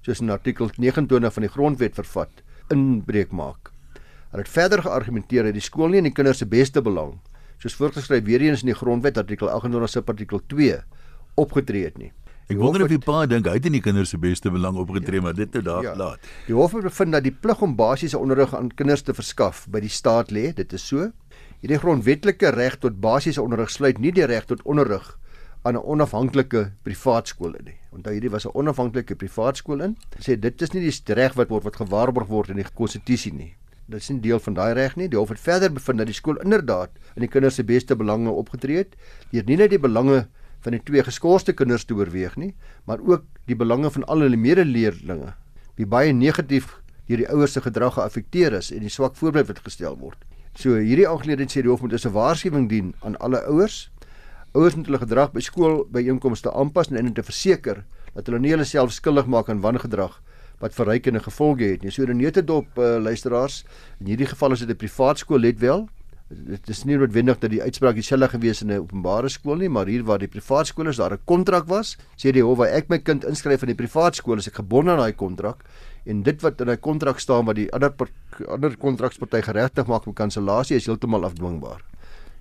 soos 0.05 0.21
in 0.21 0.33
artikel 0.35 0.69
29 0.77 1.35
van 1.37 1.47
die 1.47 1.53
grondwet 1.53 1.95
vervat 1.95 2.43
inbreuk 2.73 3.33
maak. 3.37 3.71
Hulle 4.33 4.43
het 4.43 4.51
verder 4.51 4.83
geargumenteer 4.83 5.47
dat 5.49 5.57
die 5.57 5.65
skool 5.65 5.93
nie 5.93 6.01
in 6.03 6.09
die 6.09 6.17
kinders 6.17 6.43
se 6.43 6.49
beste 6.49 6.83
belang 6.83 7.19
soos 7.63 7.77
voorgeskryf 7.79 8.25
weer 8.27 8.43
eens 8.43 8.65
in 8.65 8.73
die 8.73 8.79
grondwet 8.79 9.21
artikel 9.21 9.51
28 9.53 9.93
se 9.93 10.03
artikel 10.03 10.43
2 10.51 10.81
opgetree 11.39 11.87
het 11.87 11.99
nie. 12.01 12.11
Ek 12.53 12.61
wonder 12.61 12.85
of 12.85 12.91
die 12.93 13.01
pa 13.01 13.23
dink 13.31 13.47
hy 13.49 13.55
het 13.57 13.67
in 13.69 13.77
die 13.79 13.81
kinders 13.81 14.11
se 14.13 14.19
beste 14.21 14.51
belang 14.53 14.77
opgetree, 14.81 15.23
ja, 15.23 15.25
maar 15.25 15.37
dit 15.37 15.55
het 15.57 15.65
daar 15.65 15.87
ja. 15.87 15.95
laat. 15.97 16.27
Die 16.47 16.57
hof 16.57 16.75
het 16.77 16.85
bevind 16.85 17.17
dat 17.17 17.25
die 17.25 17.33
plig 17.33 17.63
om 17.65 17.77
basiese 17.79 18.21
onderrig 18.21 18.53
aan 18.57 18.69
kinders 18.77 19.05
te 19.07 19.15
verskaf 19.17 19.65
by 19.73 19.81
die 19.81 19.93
staat 19.93 20.33
lê, 20.35 20.51
dit 20.57 20.77
is 20.77 20.85
so. 20.85 21.09
Hierdie 21.63 21.81
grondwetlike 21.81 22.53
reg 22.53 22.77
tot 22.83 23.01
basiese 23.01 23.41
onderrig 23.41 23.73
sluit 23.73 24.03
nie 24.03 24.13
die 24.13 24.27
reg 24.29 24.45
tot 24.51 24.61
onderrig 24.69 25.15
aan 25.63 25.79
'n 25.79 25.85
onafhanklike 25.95 26.73
privaat 26.83 27.29
skool 27.29 27.55
nie. 27.65 27.79
Onthou 27.95 28.13
hierdie 28.13 28.31
was 28.31 28.47
'n 28.47 28.53
onafhanklike 28.55 29.15
privaat 29.17 29.57
skool 29.57 29.81
in. 29.81 29.97
Sê 30.19 30.37
dit 30.39 30.63
is 30.63 30.73
nie 30.73 30.83
die 30.83 31.15
reg 31.15 31.35
wat 31.35 31.49
word 31.49 31.65
wat 31.65 31.77
gewaarborg 31.77 32.29
word 32.29 32.51
in 32.51 32.57
die 32.57 32.67
konstitusie 32.75 33.33
nie. 33.33 33.55
Dit 33.87 34.01
is 34.01 34.11
nie 34.11 34.21
deel 34.21 34.41
van 34.41 34.55
daai 34.55 34.73
reg 34.75 34.97
nie. 34.97 35.09
Die 35.09 35.19
hof 35.19 35.29
het 35.29 35.41
verder 35.41 35.73
bevind 35.73 35.99
dat 35.99 36.07
die 36.07 36.15
skool 36.15 36.37
inderdaad 36.37 36.91
in 37.17 37.21
die 37.21 37.29
kinders 37.29 37.55
se 37.55 37.65
beste 37.65 37.97
belange 37.97 38.31
opgetree 38.31 38.77
het, 38.77 38.97
deur 39.31 39.45
nie 39.47 39.57
net 39.57 39.71
die 39.71 39.79
belange 39.79 40.29
van 40.63 40.77
die 40.77 40.83
twee 40.83 41.03
geskorste 41.03 41.53
kinders 41.53 41.85
te 41.85 41.95
oorweeg 41.95 42.37
nie, 42.37 42.55
maar 42.87 43.01
ook 43.01 43.25
die 43.51 43.57
belange 43.59 43.91
van 43.91 44.05
al 44.05 44.25
hulle 44.27 44.37
medeleerlinge 44.37 45.35
wie 45.77 45.87
baie 45.87 46.13
negatief 46.13 46.79
deur 47.09 47.23
die 47.23 47.29
ouers 47.33 47.57
se 47.57 47.63
gedrag 47.65 47.97
geaffekteer 47.97 48.55
is 48.59 48.71
en 48.73 48.85
die 48.85 48.93
swak 48.93 49.17
voorbeeld 49.19 49.49
wat 49.51 49.63
gestel 49.65 49.97
word. 49.99 50.19
So 50.55 50.77
hierdie 50.77 51.09
aangeleentheid 51.09 51.53
sê 51.53 51.63
die 51.65 51.71
hof 51.71 51.83
moet 51.83 51.95
'n 51.95 52.13
waarskuwing 52.13 52.69
dien 52.69 52.95
aan 53.01 53.17
alle 53.17 53.41
ouers. 53.49 53.91
Ouers 54.53 54.77
moet 54.77 54.87
hulle 54.87 54.99
gedrag 54.99 55.33
by 55.33 55.41
skool 55.41 55.87
by 55.91 56.01
inkomste 56.01 56.53
aanpas 56.53 56.91
en 56.91 56.97
en 56.97 57.13
te 57.13 57.23
verseker 57.23 57.85
dat 58.15 58.27
hulle 58.27 58.39
nie 58.39 58.51
hulle 58.51 58.65
self 58.65 58.93
skuldig 58.93 59.27
maak 59.27 59.49
aan 59.49 59.61
wangedrag 59.61 60.21
wat 60.61 60.75
verrykende 60.75 61.21
gevolge 61.21 61.65
het 61.65 61.83
nie. 61.83 61.91
So 61.91 62.03
in 62.03 62.17
Netedop 62.17 62.79
uh, 62.79 62.99
luisteraars, 63.01 63.65
in 64.01 64.07
hierdie 64.07 64.27
geval 64.27 64.53
is 64.53 64.61
dit 64.61 64.71
'n 64.71 64.77
privaat 64.77 65.19
skool, 65.19 65.41
let 65.41 65.59
wel, 65.59 65.89
dit 66.33 66.69
is 66.69 66.85
nie 66.85 66.97
noodwendig 66.97 67.39
dat 67.39 67.51
die 67.51 67.63
uitspraak 67.63 67.95
dieselfde 67.95 68.29
gewees 68.29 68.63
in 68.63 68.71
'n 68.71 68.81
openbare 68.81 69.29
skool 69.29 69.57
nie, 69.57 69.69
maar 69.69 69.87
hier 69.87 70.05
waar 70.05 70.19
die 70.19 70.29
privaat 70.29 70.67
skool 70.67 70.89
is, 70.89 70.97
daar 70.97 71.13
'n 71.13 71.25
kontrak 71.25 71.69
was, 71.69 71.97
sê 72.17 72.33
die 72.33 72.43
hof 72.43 72.59
waar 72.59 72.69
ek 72.69 72.89
my 72.89 72.99
kind 72.99 73.25
inskryf 73.25 73.63
in 73.63 73.69
die 73.69 73.83
privaat 73.87 74.15
skool, 74.17 74.39
is 74.39 74.49
ek 74.49 74.55
gebonde 74.55 74.91
aan 74.91 74.99
daai 74.99 75.13
kontrak 75.13 75.65
en 76.05 76.23
dit 76.23 76.43
wat 76.43 76.61
in 76.61 76.67
daai 76.67 76.81
kontrak 76.83 77.19
staan 77.19 77.47
wat 77.47 77.57
die 77.57 77.69
ander 77.73 77.93
ander 78.49 78.77
kontraksparty 78.77 79.43
geregtig 79.43 79.87
maak 79.87 80.07
met 80.07 80.17
kansellasie 80.17 80.77
is 80.77 80.87
heeltemal 80.87 81.25
afdwingbaar. 81.25 81.83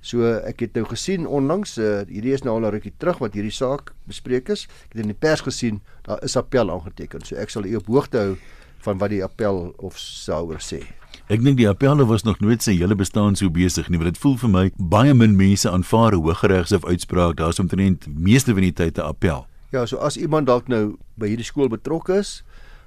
So 0.01 0.25
ek 0.25 0.63
het 0.65 0.73
nou 0.79 0.85
gesien 0.89 1.27
onlangs 1.27 1.77
uh, 1.77 2.01
hierdie 2.09 2.33
is 2.33 2.43
nou 2.43 2.55
al 2.55 2.65
'n 2.65 2.73
rukkie 2.73 2.93
terug 2.97 3.19
wat 3.19 3.33
hierdie 3.33 3.53
saak 3.53 3.93
bespreek 4.07 4.49
is. 4.49 4.65
Ek 4.89 4.97
het 4.97 5.01
in 5.05 5.13
die 5.13 5.19
pers 5.19 5.41
gesien 5.41 5.81
daar 6.07 6.23
is 6.23 6.37
appel 6.37 6.71
aangeteken. 6.71 7.25
So 7.25 7.35
ek 7.35 7.49
sal 7.49 7.65
u 7.65 7.75
op 7.75 7.87
hoogte 7.87 8.17
hou 8.17 8.37
van 8.81 8.97
wat 8.97 9.09
die 9.09 9.23
appel 9.23 9.75
of 9.77 9.97
souer 9.97 10.57
sê. 10.57 11.00
Ek 11.31 11.39
dink 11.39 11.61
die 11.61 11.67
appelle 11.69 12.03
was 12.03 12.25
nog 12.27 12.41
nooit 12.43 12.59
sy 12.59 12.73
hele 12.75 12.95
bestaan 12.99 13.37
so 13.39 13.47
besig 13.55 13.87
nie, 13.87 13.95
want 14.01 14.11
dit 14.11 14.19
voel 14.19 14.33
vir 14.41 14.49
my 14.51 14.63
baie 14.91 15.13
min 15.15 15.37
mense 15.39 15.69
aanvaar 15.69 16.11
'n 16.11 16.25
hooggeregshof 16.25 16.83
uitspraak. 16.83 17.37
Daar's 17.39 17.59
omtrent 17.59 18.03
meeste 18.11 18.51
van 18.51 18.67
die 18.67 18.73
tyd 18.73 18.97
'n 18.97 19.07
appel. 19.07 19.47
Ja, 19.71 19.85
so 19.85 19.97
as 19.97 20.17
iemand 20.17 20.47
dalk 20.47 20.67
nou 20.67 20.97
by 21.15 21.27
hierdie 21.27 21.47
skool 21.47 21.69
betrokke 21.69 22.19
is, 22.19 22.43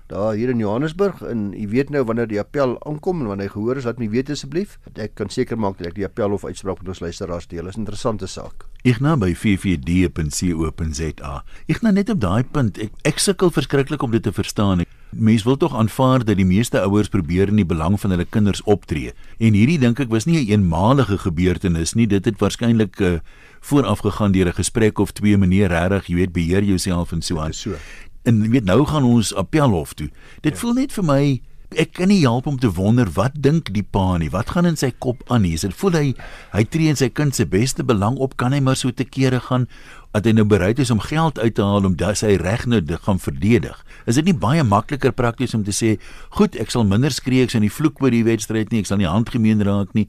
daar 0.09 0.35
hier 0.35 0.51
in 0.51 0.59
Johannesburg 0.59 1.23
en 1.23 1.55
u 1.57 1.69
weet 1.69 1.91
nou 1.91 2.05
wanneer 2.05 2.27
die 2.27 2.39
appel 2.39 2.85
aankom 2.85 3.21
en 3.21 3.27
wanneer 3.27 3.47
hy 3.47 3.53
gehoor 3.53 3.77
is, 3.77 3.85
laat 3.85 3.99
my 3.99 4.11
weet 4.11 4.31
asseblief. 4.31 4.79
Ek 4.95 5.15
kan 5.15 5.31
seker 5.31 5.57
maak 5.57 5.79
dat 5.79 5.87
ek 5.87 5.95
die 5.95 6.05
appel 6.05 6.33
of 6.33 6.45
uitspraak 6.45 6.79
met 6.79 6.89
ons 6.89 7.01
luisteraars 7.01 7.47
deel. 7.47 7.67
Is 7.67 7.77
'n 7.77 7.81
interessante 7.81 8.27
saak. 8.27 8.65
Ek 8.85 9.01
nou 9.01 9.17
by 9.17 9.35
ffd.co.za. 9.35 11.45
Ek 11.67 11.83
nou 11.83 11.93
net 11.93 12.11
op 12.11 12.21
daai 12.21 12.45
punt. 12.45 12.79
Ek 12.79 12.93
ek 13.05 13.19
sukkel 13.19 13.51
verskriklik 13.51 14.03
om 14.03 14.11
dit 14.11 14.23
te 14.23 14.33
verstaan. 14.33 14.85
Mense 15.19 15.45
wil 15.45 15.57
tog 15.57 15.75
aanvaar 15.77 16.25
dat 16.25 16.37
die 16.37 16.47
meeste 16.47 16.81
ouers 16.81 17.09
probeer 17.09 17.49
in 17.49 17.57
die 17.57 17.67
belang 17.67 18.01
van 18.01 18.11
hulle 18.11 18.25
kinders 18.25 18.63
optree. 18.63 19.13
En 19.39 19.55
hierdie 19.55 19.79
dink 19.79 20.01
ek 20.01 20.11
was 20.11 20.25
nie 20.25 20.37
'n 20.37 20.41
een 20.41 20.51
eenmalige 20.51 21.19
gebeurtenis 21.19 21.95
nie. 21.95 22.07
Dit 22.07 22.25
het 22.25 22.39
waarskynlik 22.39 23.01
uh, 23.01 23.19
vooraf 23.61 23.99
gegaan 23.99 24.33
deur 24.33 24.49
'n 24.49 24.53
gesprek 24.53 24.99
of 24.99 25.13
twee 25.13 25.37
meneer 25.37 25.69
regtig, 25.69 26.07
jy 26.07 26.15
weet, 26.15 26.33
beheer 26.33 26.63
jouself 26.63 27.13
en 27.13 27.23
so 27.23 27.39
aan. 27.39 27.53
So. 27.53 27.75
En 28.23 28.43
jy 28.43 28.49
weet 28.49 28.65
nou 28.65 28.87
gaan 28.87 29.05
ons 29.05 29.35
appelhof 29.35 29.95
toe. 29.95 30.11
Dit 30.41 30.53
ja. 30.53 30.59
voel 30.59 30.73
net 30.73 30.93
vir 30.93 31.05
my 31.05 31.41
ek 31.79 31.95
kan 31.99 32.09
nie 32.09 32.23
help 32.23 32.47
om 32.47 32.59
te 32.61 32.71
wonder 32.71 33.09
wat 33.17 33.37
dink 33.43 33.73
die 33.75 33.83
pa 33.83 34.17
nie. 34.21 34.31
Wat 34.31 34.53
gaan 34.55 34.69
in 34.69 34.79
sy 34.79 34.93
kop 34.99 35.23
aan 35.33 35.45
nie? 35.47 35.55
Is 35.55 35.65
dit 35.67 35.75
voel 35.75 35.99
hy 35.99 36.07
hy 36.55 36.65
tree 36.71 36.93
in 36.93 36.99
sy 36.99 37.11
kind 37.11 37.35
se 37.35 37.47
beste 37.51 37.85
belang 37.87 38.19
op? 38.23 38.37
Kan 38.41 38.53
hy 38.53 38.61
maar 38.65 38.79
so 38.79 38.95
te 38.95 39.05
kere 39.05 39.41
gaan 39.41 39.67
dat 40.15 40.29
hy 40.29 40.33
nou 40.37 40.45
bereid 40.47 40.79
is 40.79 40.93
om 40.95 41.01
geld 41.03 41.41
uit 41.43 41.55
te 41.59 41.65
haal 41.67 41.89
om 41.89 41.97
sy 42.15 42.37
reg 42.39 42.67
nou 42.71 42.81
te 42.83 42.99
gaan 43.03 43.19
verdedig? 43.19 43.75
Is 44.07 44.15
dit 44.15 44.25
nie 44.25 44.37
baie 44.37 44.63
makliker 44.63 45.13
prakties 45.13 45.55
om 45.55 45.65
te 45.65 45.73
sê, 45.75 45.99
"Goed, 46.31 46.55
ek 46.57 46.71
sal 46.71 46.85
minder 46.85 47.11
skree, 47.11 47.43
ek 47.43 47.51
sal 47.51 47.61
nie 47.61 47.71
vloek 47.71 48.01
oor 48.01 48.11
die 48.11 48.25
wedstryd 48.25 48.71
nie, 48.71 48.81
ek 48.81 48.87
sal 48.87 48.99
nie 48.99 49.07
handgemeen 49.07 49.63
raak 49.63 49.95
nie." 49.95 50.09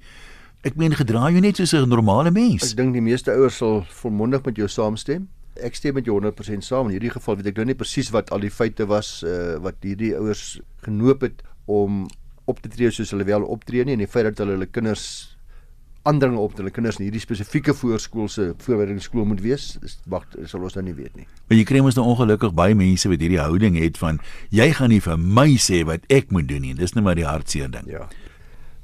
Ek 0.63 0.75
meen 0.75 0.93
gedra 0.93 1.29
jy 1.29 1.39
net 1.39 1.57
soos 1.57 1.73
'n 1.73 1.89
normale 1.89 2.31
mens. 2.31 2.71
Ek 2.71 2.77
dink 2.77 2.93
die 2.93 3.01
meeste 3.01 3.31
ouers 3.31 3.57
sal 3.57 3.85
volmondig 4.01 4.45
met 4.45 4.55
jou 4.55 4.67
saamstem. 4.67 5.27
Ek 5.61 5.75
stem 5.75 5.93
met 5.93 6.05
jou 6.05 6.13
100% 6.19 6.63
saam. 6.63 6.87
In 6.87 6.99
hierdie 6.99 7.11
geval 7.11 7.35
weet 7.37 7.47
ek 7.47 7.55
nou 7.55 7.65
nie 7.65 7.75
presies 7.75 8.09
wat 8.11 8.31
al 8.31 8.39
die 8.39 8.49
feite 8.49 8.85
was 8.85 9.23
uh, 9.23 9.57
wat 9.57 9.75
hierdie 9.81 10.15
ouers 10.15 10.59
genoop 10.81 11.21
het 11.21 11.41
om 11.65 12.07
op 12.45 12.61
te 12.61 12.69
tree 12.69 12.91
soos 12.91 13.11
hulle 13.11 13.23
wel 13.23 13.43
optree 13.43 13.83
nie 13.83 13.93
en 13.93 13.99
die 13.99 14.07
feit 14.07 14.25
dat 14.25 14.37
hulle 14.37 14.51
hulle 14.51 14.65
kinders 14.65 15.34
aandring 16.05 16.37
op 16.37 16.53
dat 16.53 16.61
hulle 16.63 16.73
kinders 16.73 16.99
in 16.99 17.07
hierdie 17.07 17.23
spesifieke 17.23 17.73
voorskoolse 17.73 18.51
voorbereidingsskool 18.61 19.25
moet 19.25 19.41
wees, 19.41 19.65
is 19.85 19.97
wag, 20.11 20.27
sal 20.45 20.65
ons 20.67 20.77
nou 20.77 20.85
nie 20.85 20.95
weet 20.97 21.15
nie. 21.17 21.25
Maar 21.49 21.57
jy 21.57 21.65
kry 21.65 21.81
mos 21.85 21.97
nou 21.97 22.05
ongelukkig 22.11 22.53
baie 22.57 22.77
mense 22.77 23.09
wat 23.09 23.23
hierdie 23.25 23.41
houding 23.41 23.77
het 23.79 23.97
van 24.01 24.21
jy 24.53 24.69
gaan 24.77 24.93
nie 24.93 25.01
vir 25.01 25.17
my 25.17 25.47
sê 25.61 25.81
wat 25.89 26.05
ek 26.13 26.31
moet 26.35 26.47
doen 26.51 26.61
nie. 26.61 26.75
Dis 26.77 26.93
net 26.95 27.05
maar 27.05 27.17
die 27.17 27.27
hartseer 27.27 27.71
ding. 27.73 27.89
Ja. 27.89 28.05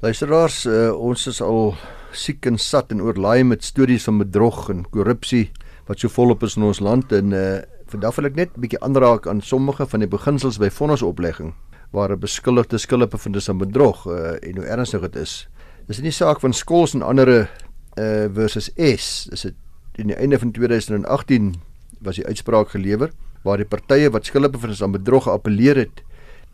Luisteraars, 0.02 0.64
uh, 0.66 0.90
ons 0.98 1.28
is 1.30 1.38
al 1.40 1.76
siek 2.12 2.46
en 2.50 2.58
sat 2.58 2.90
en 2.92 3.00
oorlaai 3.06 3.44
met 3.46 3.64
stories 3.64 4.08
van 4.08 4.18
bedrog 4.18 4.66
en 4.72 4.82
korrupsie 4.90 5.46
wat 5.86 6.02
so 6.02 6.10
volop 6.10 6.42
is 6.42 6.56
in 6.58 6.66
ons 6.66 6.82
land 6.82 7.12
en 7.14 7.34
uh, 7.36 7.60
vandag 7.92 8.18
wil 8.18 8.28
ek 8.30 8.36
net 8.40 8.50
'n 8.56 8.64
bietjie 8.64 8.82
aanraak 8.82 9.28
aan 9.30 9.40
sommige 9.40 9.86
van 9.86 10.00
die 10.00 10.10
beginsels 10.10 10.58
by 10.58 10.70
vonnisoplegging 10.70 11.54
waar 11.92 12.10
'n 12.10 12.18
beskuldigde 12.18 12.78
skuldige 12.78 13.10
bevind 13.10 13.36
is 13.36 13.48
aan 13.48 13.58
bedrog 13.58 14.06
uh, 14.06 14.36
en 14.42 14.56
hoe 14.56 14.66
ernstig 14.66 15.00
dit 15.00 15.16
is. 15.16 15.48
Dis 15.88 15.98
nie 16.00 16.14
saak 16.14 16.40
van 16.40 16.54
skols 16.54 16.94
en 16.94 17.02
ander 17.02 17.28
uh 17.32 18.28
versus 18.32 18.70
S. 18.76 19.26
Dis 19.30 19.42
dit 19.42 19.56
in 20.00 20.08
die 20.08 20.16
einde 20.16 20.38
van 20.38 20.52
2018 20.52 21.52
was 22.00 22.16
die 22.16 22.26
uitspraak 22.26 22.72
gelewer 22.72 23.10
waar 23.42 23.58
die 23.60 23.68
partye 23.68 24.10
wat 24.14 24.26
skuldige 24.26 24.54
bevind 24.54 24.72
is 24.72 24.82
aan 24.82 24.94
bedrog 24.94 25.26
geappeleer 25.26 25.76
het 25.76 26.02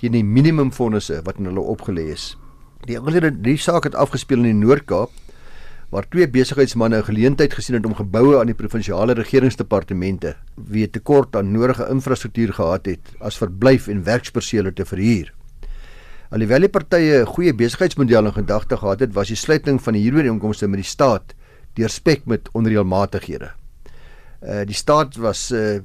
teen 0.01 0.17
die 0.17 0.25
minimumfondse 0.25 1.21
wat 1.27 1.39
in 1.39 1.51
hulle 1.51 1.63
opgelê 1.63 2.09
is. 2.15 2.33
Die 2.87 2.99
andere 2.99 3.31
die 3.31 3.57
saak 3.61 3.85
het 3.85 3.99
afgespeel 3.99 4.43
in 4.43 4.51
die 4.51 4.67
Noord-Kaap 4.67 5.13
waar 5.93 6.09
twee 6.09 6.29
besigheidsmense 6.29 6.99
'n 6.99 7.05
geleentheid 7.05 7.55
gesien 7.55 7.77
het 7.77 7.87
om 7.87 7.95
geboue 7.95 8.41
aan 8.41 8.51
die 8.51 8.59
provinsiale 8.59 9.13
regeringsdepartemente 9.15 10.37
wie 10.57 10.91
tekort 10.91 11.37
aan 11.37 11.53
nodige 11.53 11.89
infrastruktuur 11.89 12.53
gehad 12.53 12.87
het 12.87 13.15
as 13.21 13.39
verblyf 13.39 13.89
en 13.89 14.05
werkspersele 14.05 14.73
te 14.73 14.85
verhuur. 14.85 15.33
Alhoewel 16.29 16.67
die 16.67 16.69
partye 16.69 17.23
'n 17.23 17.27
goeie 17.27 17.55
besigheidsmodel 17.57 18.27
in 18.27 18.33
gedagte 18.33 18.77
gehad 18.77 19.01
het, 19.01 19.15
was 19.15 19.29
die 19.29 19.37
sluiting 19.37 19.81
van 19.81 19.95
die 19.95 20.03
huurooreenkomste 20.03 20.69
met 20.69 20.85
die 20.85 20.91
staat 20.91 21.33
deurspek 21.75 22.27
met 22.27 22.49
onreëlmatighede. 22.53 23.51
Uh 24.43 24.65
die 24.65 24.77
staat 24.77 25.17
was 25.17 25.51
uh 25.53 25.81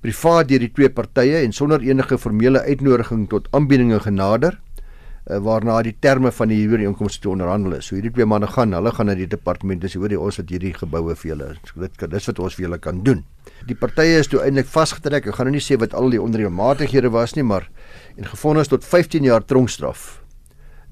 privaat 0.00 0.48
deur 0.48 0.60
die 0.60 0.72
twee 0.72 0.88
partye 0.88 1.44
en 1.44 1.52
sonder 1.52 1.80
enige 1.80 2.18
formele 2.18 2.60
uitnodiging 2.60 3.28
tot 3.28 3.48
aanbiedinge 3.52 4.00
genader 4.00 4.58
uh, 5.30 5.38
waarna 5.38 5.82
die 5.82 5.96
terme 6.00 6.32
van 6.32 6.48
die 6.48 6.58
huurooreenkomste 6.62 7.20
te 7.20 7.28
onderhandel 7.28 7.78
is. 7.78 7.86
So 7.88 7.96
hierdie 7.96 8.12
twee 8.12 8.26
manne 8.28 8.46
gaan, 8.46 8.72
hulle 8.72 8.92
gaan 8.92 9.06
na 9.06 9.14
die 9.14 9.28
departement 9.28 9.84
en 9.84 9.92
sê 9.92 10.00
hoor 10.00 10.12
jy 10.12 10.20
ons 10.20 10.40
het 10.40 10.48
hierdie 10.52 10.74
geboue 10.76 11.16
vir 11.16 11.30
julle. 11.30 11.54
Dit 11.76 11.96
kan 12.00 12.12
dis 12.12 12.28
wat 12.30 12.38
ons 12.38 12.56
vir 12.56 12.66
julle 12.68 12.78
kan 12.78 13.02
doen. 13.04 13.24
Die 13.68 13.76
partye 13.76 14.20
is 14.20 14.28
toe 14.28 14.40
eintlik 14.44 14.68
vasgetrek. 14.68 15.28
Ek 15.28 15.36
gaan 15.36 15.50
nou 15.50 15.56
nie 15.56 15.64
sê 15.64 15.76
wat 15.80 15.94
al 15.94 16.12
die 16.12 16.20
onreëlmatighede 16.20 17.12
was 17.12 17.36
nie, 17.36 17.44
maar 17.44 17.68
en 18.16 18.28
gefonnis 18.28 18.70
tot 18.70 18.84
15 18.84 19.26
jaar 19.26 19.44
tronkstraf. 19.44 20.20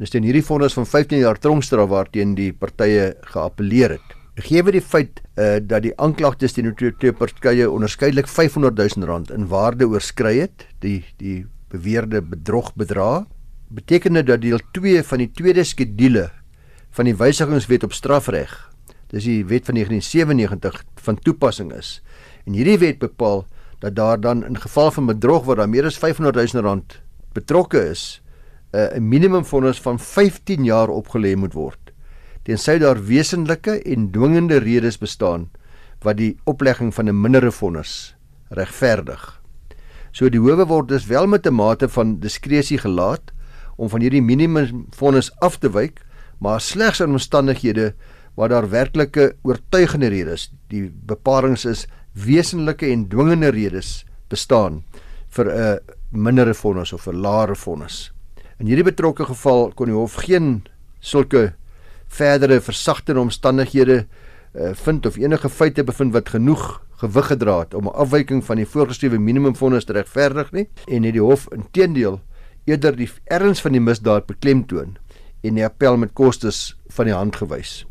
Dis 0.00 0.10
teen 0.10 0.24
hierdie 0.26 0.44
vonnis 0.44 0.74
van 0.74 0.86
15 0.88 1.22
jaar 1.22 1.38
tronkstraf 1.38 1.90
waarteen 1.92 2.34
die 2.34 2.50
partye 2.52 3.12
geappeleer 3.34 3.98
het. 3.98 4.16
Gegee 4.40 4.72
die 4.72 4.80
feit 4.80 5.20
uh, 5.36 5.60
dat 5.60 5.84
die 5.84 5.92
aanklagtes 6.00 6.56
teen 6.56 6.70
die 6.72 6.92
twee 6.98 7.12
partye 7.12 7.68
onderskeidelik 7.70 8.26
500 8.26 8.80
000 8.96 9.06
rand 9.06 9.30
in 9.30 9.46
waarde 9.50 9.86
oorskry 9.86 10.38
het, 10.40 10.66
die 10.80 11.02
die 11.20 11.44
beweerde 11.72 12.20
bedrog 12.22 12.72
bedra, 12.76 13.26
beteken 13.72 14.18
dit 14.18 14.26
dat 14.26 14.42
deel 14.42 14.60
2 14.76 15.02
van 15.08 15.22
die 15.22 15.30
tweede 15.32 15.64
skedule 15.64 16.30
van 16.92 17.08
die 17.08 17.16
wysigingswet 17.16 17.86
op 17.86 17.94
strafreg, 17.96 18.50
dis 19.12 19.24
die 19.24 19.44
wet 19.48 19.68
van 19.68 19.78
1997 19.78 20.82
van 21.06 21.20
toepassing 21.24 21.72
is. 21.76 22.00
En 22.44 22.56
hierdie 22.56 22.78
wet 22.82 22.98
bepaal 23.00 23.46
dat 23.80 23.96
daar 23.96 24.20
dan 24.20 24.44
in 24.44 24.58
geval 24.60 24.90
van 24.90 25.06
bedrog 25.06 25.44
waar 25.44 25.62
daar 25.62 25.68
meer 25.68 25.88
as 25.88 25.98
500 25.98 26.52
000 26.52 26.64
rand 26.64 27.00
betrokke 27.32 27.90
is, 27.90 28.22
uh, 28.72 28.96
'n 28.96 29.08
minimumvonnis 29.08 29.80
van 29.80 29.98
15 29.98 30.64
jaar 30.64 30.88
opgelê 30.88 31.36
moet 31.36 31.52
word. 31.52 31.92
Tensy 32.42 32.78
daar 32.78 32.98
wesenlike 33.06 33.82
en 33.82 34.10
dwingende 34.10 34.56
redes 34.58 34.98
bestaan 34.98 35.50
wat 36.02 36.16
die 36.16 36.36
oplegging 36.44 36.94
van 36.94 37.08
'n 37.08 37.20
mindere 37.20 37.52
vonnis 37.52 38.14
regverdig. 38.50 39.42
So 40.12 40.28
die 40.28 40.40
howe 40.40 40.66
word 40.66 40.88
dus 40.88 41.06
wel 41.06 41.26
met 41.26 41.46
'n 41.46 41.54
mate 41.54 41.88
van 41.88 42.20
diskresie 42.20 42.78
gelaat 42.78 43.32
om 43.76 43.88
van 43.88 44.00
hierdie 44.00 44.22
minimumvonnis 44.22 45.30
af 45.40 45.58
te 45.58 45.70
wyk, 45.70 46.00
maar 46.38 46.60
slegs 46.60 47.00
in 47.00 47.10
omstandighede 47.10 47.94
waar 48.34 48.48
daar 48.48 48.68
werklike 48.70 49.36
oortuigende 49.42 50.06
redes, 50.06 50.52
die 50.68 50.90
bepalinge 51.06 51.68
is 51.68 51.86
wesenlike 52.12 52.86
en 52.86 53.08
dwingende 53.08 53.48
redes 53.48 54.04
bestaan 54.28 54.82
vir 55.28 55.46
'n 55.46 55.78
mindere 56.12 56.54
vonnis 56.54 56.92
of 56.92 57.06
'n 57.06 57.20
laere 57.20 57.54
vonnis. 57.56 58.12
In 58.58 58.66
hierdie 58.66 58.84
betrokke 58.84 59.24
geval 59.24 59.72
kon 59.74 59.86
die 59.86 59.96
hof 59.96 60.14
geen 60.14 60.64
sulke 61.00 61.54
verdere 62.06 62.60
versagtende 62.60 63.20
omstandighede 63.20 64.06
uh, 64.54 64.70
vind 64.72 65.06
of 65.06 65.16
enige 65.16 65.48
feite 65.48 65.84
bevind 65.84 66.12
wat 66.12 66.28
genoeg 66.28 66.82
gewig 67.00 67.26
gedra 67.26 67.58
het 67.58 67.74
om 67.74 67.88
'n 67.88 67.96
afwyking 67.96 68.44
van 68.44 68.56
die 68.56 68.66
voorgeskrewe 68.66 69.18
minimumvonnis 69.18 69.84
te 69.84 69.92
regverdig 69.92 70.52
nie 70.52 70.68
en 70.86 71.02
het 71.02 71.12
die 71.12 71.22
hof 71.22 71.48
inteendeel 71.50 72.20
eerder 72.64 72.96
die 72.96 73.10
erns 73.24 73.60
van 73.60 73.72
die 73.72 73.80
misdaad 73.80 74.26
beklemtoon 74.26 74.96
en 75.42 75.54
die 75.54 75.64
appel 75.64 75.96
met 75.96 76.12
kostes 76.12 76.76
van 76.88 77.04
die 77.04 77.14
hand 77.14 77.36
gewys. 77.36 77.86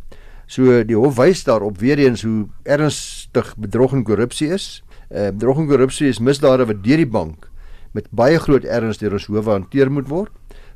So 0.45 0.83
die 0.83 0.95
hof 0.95 1.15
wys 1.15 1.43
daarop 1.43 1.77
weer 1.77 1.99
eens 1.99 2.23
hoe 2.23 2.47
ernstig 2.63 3.55
bedrog 3.57 3.93
en 3.93 4.03
korrupsie 4.03 4.47
is. 4.47 4.83
Uh, 5.09 5.29
bedrog 5.29 5.57
en 5.57 5.67
korrupsie 5.67 6.07
is 6.07 6.19
misdade 6.19 6.65
wat 6.65 6.83
deur 6.83 6.97
die 6.97 7.07
bank 7.07 7.50
met 7.91 8.07
baie 8.11 8.39
groot 8.39 8.65
erns 8.65 9.01
deur 9.01 9.17
ons 9.17 9.27
howe 9.27 9.49
hanteer 9.51 9.91
moet 9.91 10.07
word, 10.09 10.31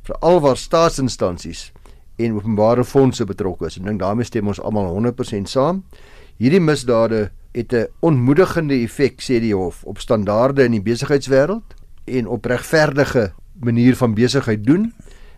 veral 0.06 0.40
waar 0.44 0.56
staatsinstansies 0.56 1.70
en 2.16 2.36
openbare 2.36 2.84
fondse 2.84 3.24
betrokke 3.28 3.68
is. 3.68 3.76
Ek 3.76 3.84
dink 3.84 4.00
daarmee 4.00 4.28
stem 4.28 4.48
ons 4.48 4.60
almal 4.60 4.88
100% 4.94 5.50
saam. 5.50 5.82
Hierdie 6.40 6.60
misdade 6.60 7.30
het 7.56 7.72
'n 7.72 7.88
onmoedigende 8.00 8.74
effek 8.84 9.20
sê 9.20 9.40
die 9.40 9.54
hof 9.54 9.84
op 9.84 9.98
standaarde 9.98 10.64
in 10.64 10.72
die 10.72 10.82
besigheidswêreld 10.82 11.74
en 12.04 12.26
op 12.26 12.44
regverdige 12.44 13.32
manier 13.60 13.96
van 13.96 14.14
besigheid 14.14 14.64
doen. 14.64 14.92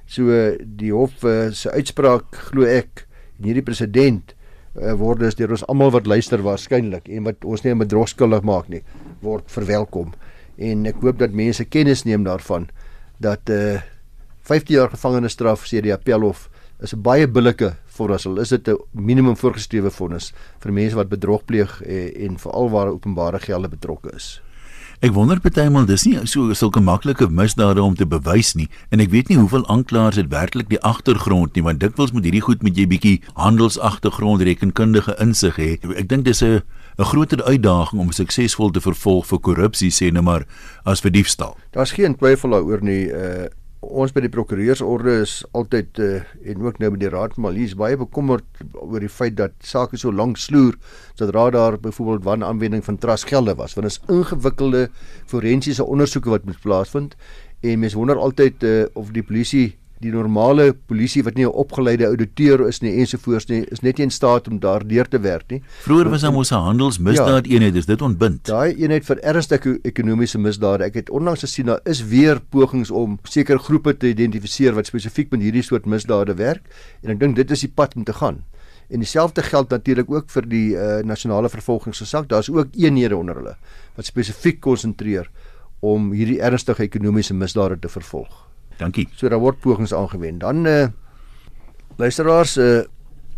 So 0.06 0.56
die 0.64 0.92
hof 0.92 1.22
uh, 1.24 1.50
se 1.50 1.70
uitspraak 1.70 2.36
glo 2.50 2.64
ek 2.64 3.06
en 3.38 3.44
hierdie 3.44 3.62
president 3.62 4.34
uh, 4.80 4.92
word 4.92 5.20
dus 5.20 5.34
deur 5.34 5.50
ons 5.50 5.66
almal 5.66 5.90
wat 5.90 6.06
luister 6.06 6.42
waarskynlik 6.42 7.08
en 7.08 7.22
wat 7.28 7.44
ons 7.44 7.62
nie 7.62 7.74
met 7.74 7.88
drogskuldig 7.88 8.42
maak 8.42 8.68
nie 8.68 8.82
word 9.20 9.50
verwelkom 9.50 10.12
en 10.58 10.86
ek 10.86 11.00
hoop 11.02 11.18
dat 11.18 11.30
mense 11.30 11.64
kennis 11.64 12.04
neem 12.04 12.26
daarvan 12.26 12.68
dat 13.18 13.50
uh 13.50 13.78
15 14.48 14.74
jaar 14.74 14.88
gevangenisstraf 14.88 15.66
sê 15.68 15.82
die 15.84 15.92
appelhof 15.92 16.48
is 16.80 16.94
'n 16.94 17.02
baie 17.02 17.26
billike 17.28 17.76
voorstel 17.86 18.40
is 18.40 18.48
dit 18.48 18.68
'n 18.68 18.78
minimum 18.92 19.36
voorgeskrewe 19.36 19.90
vonnis 19.90 20.32
vir 20.60 20.72
mense 20.72 20.96
wat 20.96 21.08
bedrog 21.08 21.44
pleeg 21.44 21.82
en, 21.82 22.14
en 22.14 22.38
veral 22.38 22.70
waar 22.70 22.88
openbare 22.88 23.38
gelde 23.38 23.68
betrokke 23.68 24.10
is? 24.14 24.40
Ek 24.98 25.12
wonder 25.14 25.38
partymal 25.38 25.84
dis 25.86 26.06
nie 26.06 26.26
so 26.26 26.54
sulke 26.54 26.80
maklike 26.80 27.28
misdade 27.30 27.82
om 27.82 27.94
te 27.94 28.06
bewys 28.06 28.54
nie. 28.54 28.68
En 28.90 28.98
ek 28.98 29.10
weet 29.10 29.28
nie 29.28 29.36
hoeveel 29.38 29.62
aanklaers 29.70 30.16
dit 30.18 30.26
werklik 30.32 30.68
die 30.68 30.80
agtergrond 30.82 31.54
nie 31.54 31.62
want 31.62 31.78
dikwels 31.78 32.10
moet 32.12 32.24
hierdie 32.24 32.42
goed 32.42 32.62
met 32.62 32.76
jy 32.76 32.86
bietjie 32.86 33.20
handelsagtergrond 33.34 34.42
rekenkundige 34.42 35.14
insig 35.22 35.54
hê. 35.54 35.78
Ek 35.94 36.08
dink 36.08 36.24
dis 36.24 36.42
'n 36.42 36.62
'n 36.98 37.04
groter 37.04 37.44
uitdaging 37.44 38.00
om 38.02 38.10
suksesvol 38.10 38.72
te 38.74 38.80
vervolg 38.82 39.26
vir 39.30 39.38
korrupsie 39.38 39.90
sê 39.94 40.10
nou 40.10 40.22
maar 40.26 40.44
as 40.84 41.00
vir 41.00 41.12
diefstal. 41.14 41.54
Daar's 41.70 41.94
geen 41.94 42.16
twyfel 42.18 42.50
daaroor 42.50 42.82
nie. 42.82 43.06
Uh 43.06 43.46
ons 43.78 44.10
by 44.10 44.24
die 44.24 44.30
prokureursorde 44.34 45.20
is 45.22 45.44
altyd 45.54 46.00
uh 46.02 46.16
en 46.50 46.64
ook 46.66 46.80
nou 46.82 46.90
by 46.90 46.98
die 46.98 47.12
raad 47.12 47.36
van 47.36 47.44
Malies 47.44 47.76
baie 47.78 47.96
bekommerd 47.96 48.44
oor 48.74 48.98
die 48.98 49.08
feit 49.08 49.36
dat 49.38 49.54
sake 49.62 49.96
so 49.96 50.10
lank 50.10 50.36
sloer 50.36 50.74
sodra 51.14 51.44
daar 51.54 51.78
byvoorbeeld 51.78 52.24
wanaanwending 52.26 52.82
van 52.84 52.98
trustgelde 52.98 53.54
was 53.54 53.78
want 53.78 53.86
dit 53.86 53.94
is 53.94 54.02
ingewikkelde 54.10 54.88
forensiese 55.30 55.86
ondersoeke 55.86 56.30
wat 56.34 56.44
moet 56.44 56.58
plaasvind 56.60 57.14
en 57.62 57.78
mense 57.78 57.96
wonder 57.96 58.18
altyd 58.18 58.66
uh 58.66 58.86
of 58.98 59.14
die 59.14 59.22
polisie 59.22 59.78
die 60.02 60.12
normale 60.14 60.72
polisie 60.72 61.24
wat 61.26 61.34
nie 61.34 61.44
'n 61.44 61.50
opgeleide 61.50 62.06
ouditeur 62.06 62.66
is 62.68 62.80
nie 62.82 62.92
ensovoorts 63.00 63.48
nie 63.48 63.64
is 63.70 63.82
net 63.82 63.98
nie 63.98 64.04
in 64.04 64.10
staat 64.10 64.48
om 64.48 64.60
daardeur 64.60 65.08
te 65.08 65.18
werk 65.18 65.50
nie. 65.50 65.62
Vroeger 65.82 66.10
was 66.10 66.22
ons 66.22 66.52
'n 66.52 66.54
handelsmisdaad 66.54 67.46
ja, 67.46 67.52
eenheid, 67.52 67.74
is 67.74 67.86
dit 67.86 68.02
ontbind. 68.02 68.44
Daai 68.44 68.74
eenheid 68.74 69.04
vir 69.04 69.18
ernstige 69.22 69.78
ekonomiese 69.82 70.38
misdade. 70.38 70.84
Ek 70.84 70.94
het 70.94 71.10
onlangs 71.10 71.40
gesien 71.40 71.66
daar 71.66 71.80
is 71.84 72.04
weer 72.04 72.40
pogings 72.40 72.90
om 72.90 73.18
sekere 73.24 73.58
groepe 73.58 73.96
te 73.96 74.08
identifiseer 74.08 74.74
wat 74.74 74.86
spesifiek 74.86 75.30
met 75.30 75.40
hierdie 75.40 75.62
soort 75.62 75.86
misdade 75.86 76.34
werk 76.34 76.62
en 77.02 77.10
ek 77.10 77.20
dink 77.20 77.36
dit 77.36 77.50
is 77.50 77.60
die 77.60 77.72
pad 77.74 77.96
om 77.96 78.04
te 78.04 78.12
gaan. 78.12 78.44
En 78.88 78.98
dieselfde 78.98 79.42
geld 79.42 79.68
natuurlik 79.68 80.10
ook 80.10 80.30
vir 80.30 80.48
die 80.48 80.74
uh, 80.74 81.02
nasionale 81.04 81.48
vervolgingsgesag. 81.48 82.26
Daar's 82.26 82.48
ook 82.48 82.68
eenhede 82.72 83.16
onder 83.16 83.34
hulle 83.34 83.56
wat 83.96 84.06
spesifiek 84.06 84.60
konsentreer 84.60 85.30
om 85.80 86.12
hierdie 86.12 86.40
ernstige 86.40 86.82
ekonomiese 86.82 87.34
misdade 87.34 87.78
te 87.78 87.88
vervolg. 87.88 88.48
Dankie. 88.78 89.08
So 89.16 89.28
daar 89.28 89.42
word 89.42 89.60
pogings 89.60 89.92
aangewend. 89.92 90.40
Dan 90.40 90.66
eh 90.66 90.82
uh, 90.82 90.88
luisteraars 91.98 92.56
eh 92.56 92.64
uh, 92.64 92.84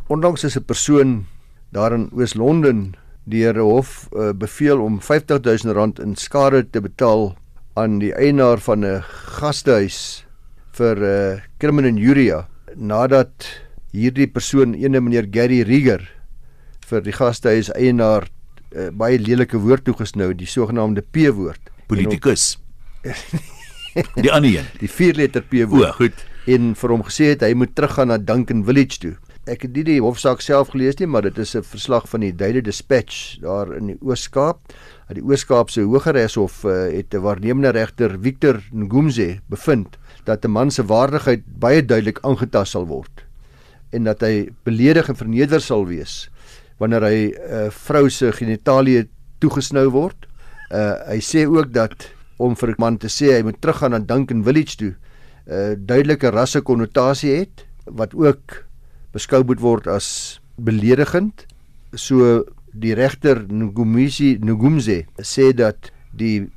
ondanks 0.08 0.44
is 0.44 0.56
'n 0.56 0.64
persoon 0.64 1.26
daar 1.72 1.92
in 1.92 2.10
Oos-London 2.12 2.94
deur 3.24 3.54
'n 3.54 3.60
hof 3.60 4.08
uh, 4.12 4.32
beveel 4.32 4.80
om 4.80 5.00
R50000 5.00 6.02
in 6.02 6.16
skade 6.16 6.70
te 6.70 6.80
betaal 6.80 7.36
aan 7.74 7.98
die 7.98 8.14
eienaar 8.14 8.58
van 8.58 8.84
'n 8.84 9.02
gastehuis 9.40 10.26
vir 10.72 11.02
eh 11.02 11.32
uh, 11.32 11.40
criminal 11.58 11.90
injuria 11.90 12.48
nadat 12.76 13.46
hierdie 13.92 14.26
persoon 14.26 14.74
ene 14.74 15.00
meneer 15.00 15.26
Gary 15.30 15.62
Rieger 15.62 16.02
vir 16.86 17.02
die 17.02 17.12
gastehuis 17.12 17.70
eienaar 17.74 18.28
uh, 18.74 18.90
baie 18.90 19.18
lelike 19.18 19.58
woord 19.58 19.84
toegesnou, 19.84 20.34
die 20.34 20.46
sogenaamde 20.46 21.02
P-woord. 21.02 21.70
Politikus. 21.86 22.58
Die 24.16 24.32
ander 24.32 24.50
een, 24.50 24.68
die 24.82 24.90
vier 24.90 25.14
letter 25.14 25.42
P 25.42 25.64
woord. 25.66 25.88
O, 25.88 25.98
goed. 26.04 26.24
En 26.50 26.74
vir 26.74 26.94
hom 26.94 27.02
gesê 27.06 27.32
het 27.34 27.42
hy 27.46 27.52
moet 27.54 27.74
teruggaan 27.74 28.10
na 28.12 28.18
Duncan 28.18 28.64
Village 28.64 28.98
toe. 29.02 29.14
Ek 29.50 29.64
het 29.64 29.72
nie 29.74 29.84
die 29.86 30.00
hofsaak 30.02 30.42
self 30.44 30.74
gelees 30.74 30.98
nie, 31.00 31.08
maar 31.08 31.22
dit 31.22 31.38
is 31.38 31.56
'n 31.56 31.62
verslag 31.62 32.08
van 32.08 32.20
die 32.20 32.32
Daily 32.32 32.60
Dispatch 32.60 33.40
daar 33.40 33.72
in 33.76 33.86
die 33.86 33.98
Oos-Kaap. 34.00 34.60
Dat 35.08 35.16
die 35.16 35.24
Oos-Kaapse 35.24 35.82
Hooggeregshof 35.82 36.64
uh, 36.64 36.92
het 36.92 37.14
'n 37.14 37.22
waarnemende 37.22 37.70
regter 37.70 38.18
Victor 38.20 38.62
Ngumze 38.72 39.40
bevind 39.48 39.98
dat 40.24 40.44
'n 40.44 40.50
man 40.50 40.70
se 40.70 40.84
waardigheid 40.84 41.42
baie 41.58 41.82
duidelik 41.84 42.18
aangetast 42.22 42.72
sal 42.72 42.86
word 42.86 43.24
en 43.90 44.04
dat 44.04 44.20
hy 44.20 44.50
beledig 44.64 45.08
en 45.08 45.16
verneder 45.16 45.60
sal 45.60 45.86
wees 45.86 46.30
wanneer 46.78 47.02
hy 47.02 47.18
'n 47.28 47.66
uh, 47.66 47.70
vrou 47.70 48.08
se 48.10 48.32
genitalie 48.32 49.08
toegesnou 49.38 49.88
word. 49.90 50.26
Uh, 50.70 50.94
hy 51.08 51.20
sê 51.20 51.44
ook 51.46 51.72
dat 51.72 52.08
om 52.40 52.56
vir 52.56 52.72
'n 52.72 52.80
man 52.80 52.96
te 52.98 53.08
sê 53.08 53.36
hy 53.36 53.42
moet 53.42 53.60
teruggaan 53.60 53.92
na 53.92 53.98
Duncan 53.98 54.44
Village 54.44 54.76
toe, 54.76 54.94
'n 55.46 55.52
uh, 55.52 55.74
duidelike 55.76 56.30
rasse 56.30 56.60
konnotasie 56.60 57.36
het 57.36 57.66
wat 57.84 58.14
ook 58.14 58.64
beskou 59.12 59.44
moet 59.44 59.60
word 59.60 59.86
as 59.86 60.40
beledigend. 60.56 61.46
So 61.94 62.44
die 62.72 62.94
regter 62.94 63.46
Ngumisi 63.48 64.38
Ngumze 64.40 65.04
sê 65.18 65.52
dat 65.52 65.90
die 66.12 66.48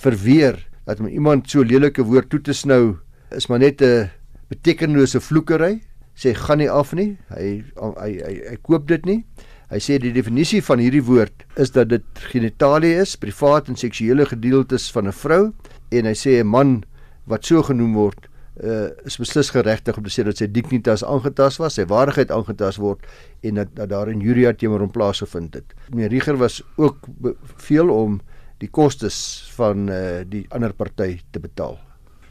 verweer 0.00 0.58
dat 0.86 1.00
om 1.00 1.06
iemand 1.06 1.50
so 1.50 1.62
lelike 1.62 2.02
woord 2.02 2.30
toe 2.30 2.40
te 2.40 2.52
snou 2.52 2.98
is 3.30 3.46
maar 3.48 3.60
net 3.60 3.82
'n 3.82 4.10
betekenlose 4.48 5.20
vloekery. 5.20 5.80
Sê 6.20 6.34
gaan 6.36 6.60
nie 6.60 6.68
af 6.68 6.92
nie. 6.92 7.16
Hy 7.32 7.62
hy 7.80 8.12
hy, 8.20 8.34
hy 8.50 8.56
koop 8.62 8.88
dit 8.88 9.06
nie. 9.08 9.24
Hy 9.70 9.78
sê 9.78 10.00
die 10.02 10.12
definisie 10.12 10.60
van 10.66 10.82
hierdie 10.82 11.04
woord 11.06 11.44
is 11.56 11.70
dat 11.72 11.88
dit 11.92 12.24
genitalie 12.32 12.96
is, 12.98 13.14
privaat 13.16 13.70
en 13.70 13.78
seksuele 13.78 14.26
gedeeltes 14.26 14.90
van 14.92 15.06
'n 15.06 15.14
vrou 15.14 15.52
en 15.92 16.06
hy 16.10 16.14
sê 16.14 16.40
'n 16.42 16.46
man 16.46 16.84
wat 17.26 17.46
so 17.46 17.62
genoem 17.62 17.94
word 17.94 18.26
uh, 18.64 18.90
is 19.06 19.16
beslis 19.16 19.50
geregtig 19.50 19.96
om 19.96 20.04
te 20.04 20.10
sê 20.10 20.24
dat 20.26 20.36
sy 20.36 20.48
dignitas 20.50 21.04
aangetast 21.06 21.60
was, 21.62 21.78
sy 21.78 21.86
waardigheid 21.88 22.30
aangetast 22.30 22.78
word 22.82 23.06
en 23.42 23.62
dat, 23.62 23.74
dat 23.74 23.88
daar 23.88 24.10
'n 24.10 24.20
juria 24.20 24.52
teenoor 24.52 24.80
hom 24.80 24.90
plaasgevind 24.90 25.54
het. 25.54 25.74
Meneer 25.90 26.10
Rieger 26.10 26.36
was 26.36 26.62
ook 26.76 27.06
beveel 27.06 27.90
om 27.90 28.20
die 28.58 28.68
kostes 28.68 29.48
van 29.56 29.88
uh, 29.88 30.20
die 30.26 30.46
ander 30.50 30.72
party 30.72 31.20
te 31.30 31.40
betaal. 31.40 31.78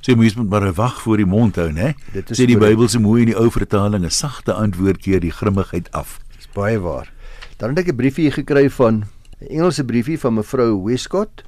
So 0.01 0.11
jy 0.11 0.17
moet 0.17 0.49
maar 0.49 0.73
wag 0.73 1.01
voor 1.01 1.17
die 1.17 1.27
mond 1.27 1.55
hou, 1.59 1.69
né? 1.71 1.93
Sê 2.31 2.45
die 2.47 2.57
Bybel 2.57 2.87
se 2.87 2.99
mooi 2.99 3.21
in 3.25 3.33
die 3.33 3.37
ou 3.37 3.49
vertaling 3.51 4.05
'n 4.05 4.09
sagte 4.09 4.53
antwoord 4.53 5.01
keer 5.03 5.19
die 5.19 5.31
grimmigheid 5.31 5.91
af. 5.91 6.19
Dis 6.35 6.47
baie 6.53 6.79
waar. 6.79 7.11
Dan 7.57 7.69
het 7.69 7.79
ek 7.79 7.91
'n 7.91 7.95
briefie 7.95 8.31
gekry 8.31 8.69
van 8.69 9.03
'n 9.41 9.47
Engelse 9.49 9.83
briefie 9.83 10.19
van 10.19 10.33
mevrou 10.33 10.83
Westcott. 10.83 11.43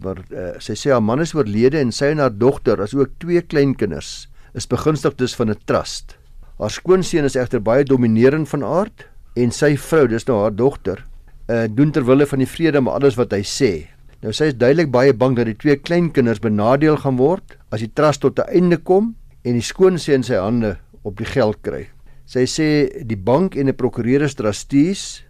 Maar 0.00 0.18
uh, 0.30 0.58
sy 0.58 0.72
sê 0.72 0.90
haar 0.90 1.02
man 1.02 1.20
is 1.20 1.34
oorlede 1.34 1.78
en 1.78 1.92
sy 1.92 2.06
en 2.06 2.18
haar 2.18 2.32
dogter, 2.32 2.80
asook 2.80 3.10
twee 3.18 3.42
kleinkinders, 3.42 4.28
is 4.54 4.66
begunstigdes 4.66 5.34
van 5.36 5.50
'n 5.50 5.58
trust. 5.66 6.16
Haar 6.58 6.70
skoonseun 6.70 7.24
is 7.24 7.36
egter 7.36 7.60
baie 7.60 7.84
dominerend 7.84 8.48
van 8.48 8.64
aard 8.64 9.06
en 9.36 9.50
sy 9.50 9.76
vrou, 9.76 10.06
dis 10.08 10.24
nou 10.26 10.40
haar 10.40 10.54
dogter, 10.54 11.04
uh, 11.48 11.66
doen 11.68 11.90
ter 11.90 12.04
wille 12.04 12.26
van 12.26 12.38
die 12.38 12.48
vrede 12.48 12.80
maar 12.80 12.94
alles 12.94 13.14
wat 13.14 13.32
hy 13.32 13.42
sê. 13.42 13.88
Nou 14.24 14.32
sy 14.32 14.46
is 14.48 14.56
duidelik 14.56 14.88
baie 14.88 15.12
bang 15.12 15.34
dat 15.36 15.44
die 15.50 15.58
twee 15.60 15.76
kleinkinders 15.76 16.40
benadeel 16.40 16.96
gaan 16.96 17.18
word 17.20 17.58
as 17.68 17.82
die 17.84 17.92
trust 17.92 18.22
tot 18.24 18.38
'n 18.40 18.48
einde 18.48 18.78
kom 18.80 19.16
en 19.44 19.52
die 19.52 19.60
skoonseun 19.60 20.24
sy 20.24 20.40
hande 20.40 20.78
op 21.04 21.18
die 21.18 21.28
geld 21.28 21.60
kry. 21.60 21.88
Sy 22.24 22.46
sê 22.48 23.04
die 23.04 23.20
bank 23.20 23.54
en 23.54 23.68
'n 23.68 23.76
prokureur 23.76 24.22
is 24.22 24.34
trustees 24.34 25.24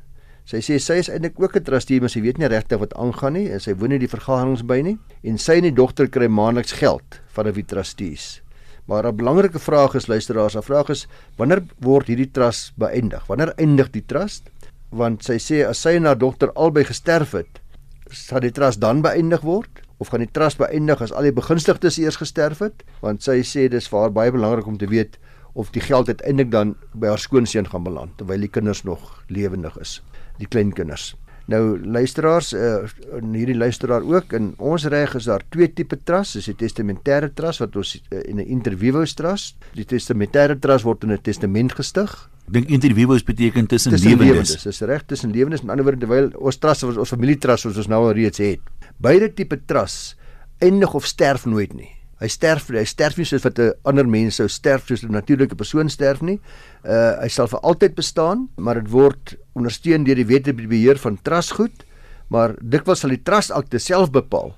Sy 0.44 0.58
sê 0.60 0.76
sy 0.76 0.98
is 1.00 1.08
eintlik 1.08 1.40
ook 1.40 1.56
'n 1.56 1.64
trustee, 1.64 2.00
maar 2.00 2.10
sy 2.12 2.20
weet 2.20 2.38
nie 2.38 2.46
regtig 2.46 2.78
wat 2.78 2.92
aangaan 2.94 3.32
nie 3.32 3.48
en 3.48 3.60
sy 3.60 3.72
woon 3.72 3.88
nie 3.88 3.98
die 3.98 4.12
vergaderings 4.12 4.62
by 4.62 4.82
nie 4.82 4.98
en 5.24 5.38
sy 5.38 5.56
en 5.56 5.62
die 5.62 5.72
dogter 5.72 6.06
kry 6.06 6.28
maandeliks 6.28 6.72
geld 6.72 7.20
van 7.32 7.52
die 7.52 7.64
trustees. 7.64 8.42
Maar 8.86 9.06
'n 9.06 9.16
belangrike 9.16 9.58
vraag 9.58 9.94
is 9.94 10.06
luisteraars, 10.06 10.54
'n 10.54 10.62
vraag 10.62 10.90
is 10.90 11.06
wanneer 11.38 11.64
word 11.80 12.08
hierdie 12.08 12.30
trust 12.30 12.74
beëindig? 12.76 13.26
Wanneer 13.26 13.54
eindig 13.56 13.90
die 13.90 14.04
trust? 14.06 14.50
Want 14.90 15.24
sy 15.24 15.38
sê 15.38 15.66
as 15.66 15.80
sy 15.80 15.96
en 15.96 16.04
haar 16.04 16.18
dogter 16.18 16.52
albei 16.52 16.84
gesterf 16.84 17.32
het, 17.32 17.60
sal 18.10 18.40
die 18.40 18.52
trust 18.52 18.80
dan 18.80 19.02
beëindig 19.02 19.40
word 19.40 19.82
of 19.98 20.08
gaan 20.08 20.24
die 20.24 20.32
trust 20.32 20.58
beëindig 20.58 21.00
as 21.00 21.12
al 21.12 21.22
die 21.22 21.32
begunstigdes 21.32 21.98
eers 21.98 22.16
gesterf 22.16 22.58
het? 22.58 22.84
Want 23.00 23.22
sy 23.22 23.42
sê 23.42 23.68
dis 23.68 23.88
vir 23.88 24.00
haar 24.00 24.12
baie 24.12 24.32
belangrik 24.32 24.66
om 24.66 24.78
te 24.78 24.86
weet 24.90 25.18
of 25.54 25.70
die 25.70 25.82
geld 25.82 26.08
uiteindelik 26.08 26.50
dan 26.50 26.74
by 26.92 27.06
haar 27.06 27.22
skoonseun 27.22 27.68
gaan 27.70 27.84
beland 27.86 28.16
terwyl 28.18 28.40
die 28.40 28.50
kinders 28.50 28.82
nog 28.82 29.22
lewendig 29.28 29.78
is 29.78 30.02
die 30.38 30.50
klein 30.50 30.72
kinders. 30.74 31.14
Nou 31.46 31.76
luisteraars, 31.76 32.54
uh, 32.56 32.86
hierdie 33.20 33.56
luisteraar 33.56 34.04
ook 34.08 34.32
in 34.32 34.54
ons 34.56 34.86
reg 34.88 35.12
is 35.18 35.28
daar 35.28 35.44
twee 35.52 35.68
tipe 35.68 35.98
trust, 36.08 36.38
dis 36.38 36.48
die 36.48 36.56
testamentêre 36.56 37.28
trust 37.36 37.60
wat 37.60 37.76
ons 37.76 37.98
uh, 38.00 38.22
in 38.24 38.40
'n 38.40 38.48
interviews 38.48 39.14
trust. 39.14 39.56
Die 39.76 39.84
testamentêre 39.84 40.56
trust 40.58 40.84
word 40.84 41.04
in 41.04 41.12
'n 41.12 41.20
testament 41.20 41.72
gestig. 41.72 42.30
Dink 42.46 42.68
interviews 42.68 43.24
beteken 43.24 43.66
tussen 43.66 43.94
lewendes. 43.96 44.62
Dis 44.62 44.80
reg 44.80 45.06
tussen 45.08 45.30
lewendes. 45.32 45.62
In 45.64 45.70
ander 45.72 45.84
woorde, 45.86 46.04
terwyl 46.04 46.30
ons 46.36 46.58
trust 46.60 46.84
ons 46.84 47.08
familie 47.08 47.38
trust 47.40 47.64
wat 47.64 47.76
ons 47.80 47.88
nou 47.88 48.02
al 48.04 48.12
reeds 48.18 48.42
het. 48.42 48.60
Beide 49.00 49.30
tipe 49.32 49.58
trust 49.64 50.16
eindig 50.62 50.94
of 50.94 51.06
sterf 51.08 51.46
nooit 51.46 51.72
nie. 51.74 51.90
Hy 52.22 52.28
sterf, 52.30 52.68
hy 52.72 52.84
sterf 52.88 53.16
nie 53.18 53.26
soos 53.26 53.42
wat 53.44 53.58
'n 53.58 53.72
ander 53.84 54.06
mens 54.06 54.36
sou 54.36 54.48
sterf 54.48 54.86
soos 54.86 55.02
'n 55.02 55.12
natuurlike 55.12 55.56
persoon 55.56 55.88
sterf 55.88 56.22
nie. 56.22 56.40
Uh 56.84 57.20
hy 57.20 57.28
sal 57.28 57.48
vir 57.48 57.60
altyd 57.60 57.94
bestaan, 57.94 58.48
maar 58.56 58.74
dit 58.74 58.90
word 58.90 59.36
ondersteun 59.54 60.04
deur 60.04 60.16
die 60.16 60.26
wet 60.26 60.48
op 60.48 60.56
die 60.56 60.68
beheer 60.68 60.98
van 60.98 61.18
trustgoed, 61.22 61.84
maar 62.28 62.54
dikwels 62.60 63.00
sal 63.00 63.10
die 63.10 63.22
trustakte 63.22 63.78
self 63.78 64.10
bepaal 64.10 64.54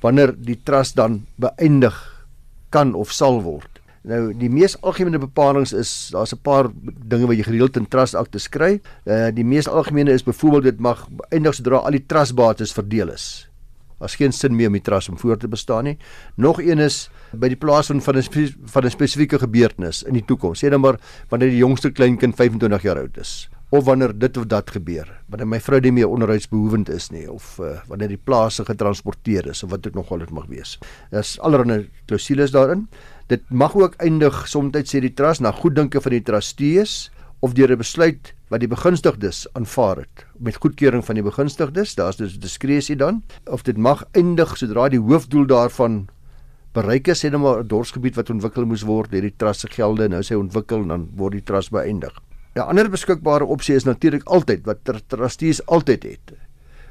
wanneer 0.00 0.32
die 0.32 0.58
trust 0.64 0.96
dan 0.96 1.26
beëindig 1.36 2.26
kan 2.70 2.94
of 2.94 3.12
sal 3.12 3.42
word. 3.42 3.77
Nou 4.02 4.32
die 4.36 4.50
mees 4.50 4.76
algemene 4.80 5.18
bepalinge 5.18 5.78
is 5.78 6.10
daar's 6.12 6.32
'n 6.32 6.42
paar 6.42 6.70
dinge 7.08 7.26
wat 7.26 7.36
jy 7.36 7.42
gereeld 7.42 7.76
in 7.76 7.88
trustakte 7.88 8.38
skryf. 8.38 8.80
Uh 9.06 9.30
die 9.30 9.44
mees 9.44 9.68
algemene 9.68 10.12
is 10.12 10.22
byvoorbeeld 10.22 10.62
dit 10.62 10.80
mag 10.80 11.08
eindig 11.30 11.54
sodra 11.54 11.76
al 11.76 11.90
die 11.90 12.06
trustbates 12.06 12.72
verdeel 12.72 13.08
is. 13.08 13.48
Daar's 13.98 14.14
geen 14.14 14.32
sin 14.32 14.56
meer 14.56 14.66
om 14.66 14.72
die 14.72 14.82
trust 14.82 15.08
om 15.08 15.18
voort 15.18 15.40
te 15.40 15.48
bestaan 15.48 15.84
nie. 15.84 15.98
Nog 16.36 16.60
een 16.62 16.78
is 16.78 17.10
by 17.32 17.48
die 17.48 17.56
plaas 17.58 17.86
van 17.86 18.00
van 18.00 18.16
'n 18.16 18.22
van 18.64 18.84
'n 18.84 18.90
spesifieke 18.90 19.38
gebeurtenis 19.38 20.02
in 20.02 20.12
die 20.12 20.24
toekoms. 20.24 20.64
Sê 20.64 20.70
dan 20.70 20.80
maar 20.80 21.00
wanneer 21.28 21.50
die 21.50 21.58
jongste 21.58 21.90
kleinkind 21.90 22.36
25 22.36 22.82
jaar 22.82 22.98
oud 22.98 23.16
is 23.18 23.48
of 23.68 23.84
wanneer 23.84 24.18
dit 24.18 24.36
of 24.36 24.46
dat 24.48 24.70
gebeur 24.70 25.08
wanneer 25.28 25.48
my 25.48 25.60
vrou 25.60 25.80
nie 25.80 25.92
meer 25.92 26.08
onderhoudsbehoevend 26.08 26.88
is 26.88 27.10
nie 27.12 27.26
of 27.30 27.58
uh, 27.60 27.76
wanneer 27.88 28.08
die 28.08 28.20
plase 28.24 28.64
getransporteer 28.64 29.46
is 29.52 29.62
of 29.62 29.70
wat 29.70 29.82
dit 29.82 29.94
nogal 29.94 30.18
dit 30.18 30.30
mag 30.30 30.46
wees. 30.48 30.78
Daar's 31.10 31.36
allerlei 31.44 31.88
klousules 32.06 32.54
daarin. 32.54 32.88
Dit 33.28 33.42
mag 33.52 33.74
ook 33.76 33.94
eindig 34.00 34.46
soms 34.48 34.88
sê 34.88 35.02
die 35.04 35.12
trust 35.12 35.42
na 35.44 35.50
goeddinke 35.52 36.00
van 36.00 36.14
die 36.14 36.24
trustees 36.24 37.10
of 37.44 37.52
deur 37.52 37.72
'n 37.72 37.78
besluit 37.78 38.32
wat 38.48 38.60
die 38.60 38.68
begunstigdes 38.68 39.46
aanvaar 39.52 39.96
het 39.96 40.24
met 40.38 40.56
goedkeuring 40.56 41.04
van 41.04 41.14
die 41.14 41.22
begunstigdes. 41.22 41.94
Daar's 41.94 42.16
dus 42.16 42.38
diskresie 42.40 42.96
dan 42.96 43.22
of 43.44 43.62
dit 43.62 43.76
mag 43.76 44.04
eindig 44.12 44.56
sodra 44.56 44.88
die 44.88 45.00
hoofdoel 45.00 45.46
daarvan 45.46 46.08
bereik 46.72 47.08
is, 47.08 47.20
sê 47.20 47.30
net 47.30 47.40
maar 47.40 47.60
'n 47.60 47.68
dorsgebied 47.68 48.16
wat 48.16 48.30
ontwikkel 48.30 48.64
moes 48.64 48.82
word 48.82 49.10
deur 49.10 49.22
die 49.22 49.36
trust 49.36 49.60
se 49.60 49.68
gelde. 49.68 50.08
Nou 50.08 50.22
sê 50.22 50.34
ontwikkel 50.34 50.80
en 50.82 50.88
dan 50.88 51.08
word 51.16 51.32
die 51.32 51.44
trust 51.44 51.70
beëindig. 51.70 52.14
'n 52.56 52.60
ander 52.60 52.88
beskikbare 52.88 53.44
opsie 53.44 53.74
is 53.74 53.84
natuurlik 53.84 54.24
altyd 54.24 54.64
wat 54.64 54.78
trustees 55.06 55.66
altyd 55.66 56.02
het. 56.02 56.32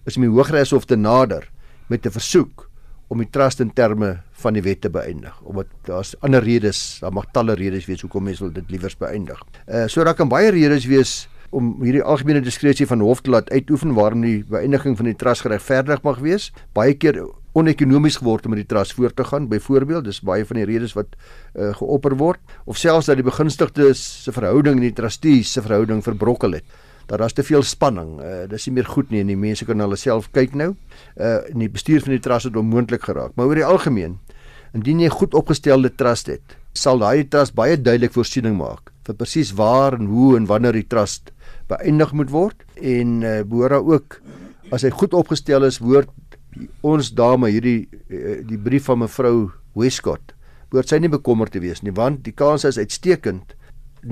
Is 0.06 0.18
om 0.18 0.22
die 0.22 0.32
Hooggeregshof 0.32 0.86
te 0.86 0.96
nader 0.96 1.50
met 1.88 2.06
'n 2.06 2.12
versoek 2.12 2.67
om 3.08 3.22
die 3.24 3.30
trust 3.32 3.62
in 3.64 3.72
terme 3.74 4.18
van 4.44 4.58
die 4.58 4.64
wet 4.66 4.82
te 4.84 4.92
beëindig. 4.92 5.36
Omdat 5.48 5.72
daar's 5.88 6.14
ander 6.26 6.44
redes, 6.44 7.00
daar 7.02 7.14
mag 7.16 7.30
talle 7.34 7.56
redes 7.56 7.88
wees 7.88 8.04
hoekom 8.04 8.28
mense 8.28 8.44
wil 8.44 8.54
dit 8.54 8.72
liewers 8.72 8.98
beëindig. 9.00 9.42
Uh 9.68 9.88
so 9.88 10.04
daar 10.04 10.18
kan 10.18 10.30
baie 10.30 10.52
redes 10.52 10.86
wees 10.86 11.28
om 11.56 11.78
hierdie 11.80 12.04
algemene 12.04 12.42
diskresie 12.44 12.88
van 12.88 13.00
hof 13.00 13.22
te 13.24 13.32
laat 13.32 13.50
uitoefen 13.52 13.94
waarom 13.96 14.26
die 14.26 14.42
beëindiging 14.50 14.98
van 15.00 15.08
die 15.08 15.16
trust 15.16 15.46
geregverdig 15.46 16.04
mag 16.04 16.20
wees. 16.24 16.52
Baie 16.76 16.98
keer 17.00 17.22
onekonomies 17.58 18.20
geword 18.22 18.46
om 18.46 18.54
met 18.54 18.62
die 18.62 18.70
trust 18.70 18.94
voort 18.98 19.16
te 19.18 19.26
gaan. 19.26 19.48
Byvoorbeeld, 19.50 20.06
dis 20.06 20.20
baie 20.22 20.46
van 20.46 20.60
die 20.60 20.68
redes 20.68 20.94
wat 20.98 21.16
uh, 21.16 21.72
geopper 21.80 22.18
word 22.20 22.58
of 22.66 22.78
selfs 22.78 23.10
dat 23.10 23.18
die 23.18 23.26
begunstigdes 23.26 24.04
se 24.26 24.34
verhouding 24.36 24.78
en 24.78 24.90
die 24.90 24.98
trustees 24.98 25.56
se 25.56 25.64
verhouding 25.66 26.04
verbrokkel 26.06 26.60
het. 26.60 26.78
Dat 27.08 27.20
daar's 27.20 27.34
te 27.34 27.44
veel 27.44 27.64
spanning. 27.64 28.18
Uh, 28.20 28.44
dis 28.52 28.68
nie 28.68 28.76
meer 28.78 28.90
goed 28.92 29.12
nie 29.12 29.24
en 29.24 29.32
die 29.32 29.40
mense 29.40 29.66
kan 29.66 29.80
hulle 29.80 29.96
self 30.00 30.30
kyk 30.36 30.56
nou. 30.56 30.74
Uh 31.16 31.40
en 31.48 31.64
die 31.64 31.72
bestuur 31.72 32.04
van 32.04 32.18
die 32.18 32.24
trust 32.24 32.50
het 32.50 32.60
onmoontlik 32.60 33.08
geraak. 33.08 33.36
Maar 33.36 33.48
oor 33.48 33.62
die 33.62 33.66
algemeen, 33.66 34.20
indien 34.76 35.00
jy 35.00 35.10
goed 35.10 35.34
opgestelde 35.38 35.94
trust 35.96 36.28
het, 36.28 36.58
sal 36.78 37.02
daai 37.02 37.26
trust 37.30 37.56
baie 37.58 37.78
duidelik 37.80 38.14
voorsiening 38.16 38.58
maak 38.60 38.92
vir 39.08 39.18
presies 39.18 39.54
waar 39.58 39.96
en 39.98 40.10
hoe 40.12 40.36
en 40.38 40.48
wanneer 40.50 40.78
die 40.78 40.88
trust 40.88 41.32
beëindig 41.72 42.14
moet 42.20 42.32
word 42.34 42.64
en 42.76 43.22
uh, 43.24 43.42
behoort 43.48 43.88
ook 43.88 44.20
as 44.76 44.84
hy 44.84 44.92
goed 44.92 45.16
opgestel 45.16 45.64
is, 45.64 45.80
behoort 45.80 46.12
ons 46.86 47.12
dame 47.16 47.52
hierdie 47.54 47.88
eh, 48.10 48.42
die 48.44 48.58
brief 48.60 48.90
van 48.90 49.04
mevrou 49.04 49.52
Westcott 49.78 50.34
behoort 50.72 50.92
sy 50.92 51.00
nie 51.00 51.12
bekommerd 51.14 51.56
te 51.56 51.62
wees 51.64 51.84
nie 51.86 51.96
want 51.96 52.24
die 52.26 52.36
kans 52.36 52.68
is 52.68 52.80
uitstekend 52.82 53.56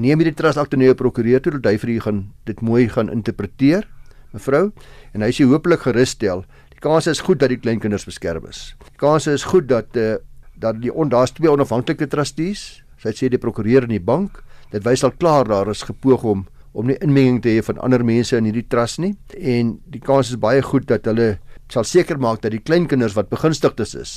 neem 0.01 0.21
hierdie 0.21 0.35
trust 0.37 0.59
akte 0.61 0.77
na 0.77 0.89
jou 0.89 0.97
prokureur 0.99 1.41
toe 1.43 1.55
dat 1.57 1.71
hy 1.71 1.79
vir 1.81 1.91
u 1.95 1.97
gaan 2.05 2.21
dit 2.49 2.61
mooi 2.65 2.85
gaan 2.91 3.11
interpreteer 3.13 3.87
mevrou. 4.35 4.69
En 5.15 5.25
hy 5.25 5.31
sê 5.35 5.47
hopelik 5.47 5.85
gerus 5.85 6.15
stel 6.15 6.45
die 6.73 6.81
kans 6.83 7.07
is 7.07 7.23
goed 7.23 7.39
dat 7.39 7.53
die 7.53 7.59
kleinkinders 7.61 8.07
beskerm 8.07 8.47
is. 8.49 8.73
Die 8.83 8.99
kans 9.01 9.29
is 9.31 9.45
goed 9.47 9.69
dat 9.71 9.95
uh, 9.97 10.17
dat 10.59 10.79
die 10.79 10.91
on, 10.91 11.09
daar's 11.11 11.33
twee 11.35 11.51
onafhanklike 11.51 12.07
trustees. 12.07 12.83
Sy 13.01 13.11
sê 13.15 13.29
die 13.31 13.39
prokureur 13.41 13.83
en 13.83 13.91
die 13.91 14.03
bank. 14.03 14.39
Dit 14.71 14.85
wys 14.87 15.03
al 15.03 15.15
klaar 15.15 15.47
daar 15.47 15.71
is 15.71 15.83
gepoog 15.87 16.23
om 16.23 16.45
om 16.75 16.89
nie 16.91 16.97
inmenging 16.99 17.37
te 17.39 17.53
hê 17.55 17.61
van 17.63 17.77
ander 17.79 18.03
mense 18.03 18.35
in 18.35 18.49
hierdie 18.49 18.65
trust 18.67 18.99
nie. 18.99 19.13
En 19.39 19.77
die 19.87 20.01
kans 20.03 20.33
is 20.33 20.39
baie 20.39 20.59
goed 20.59 20.89
dat 20.91 21.07
hulle 21.07 21.37
sal 21.71 21.87
seker 21.87 22.19
maak 22.19 22.41
dat 22.43 22.51
die 22.51 22.59
kleinkinders 22.59 23.15
wat 23.15 23.31
begunstigdes 23.31 23.95
is 23.95 24.15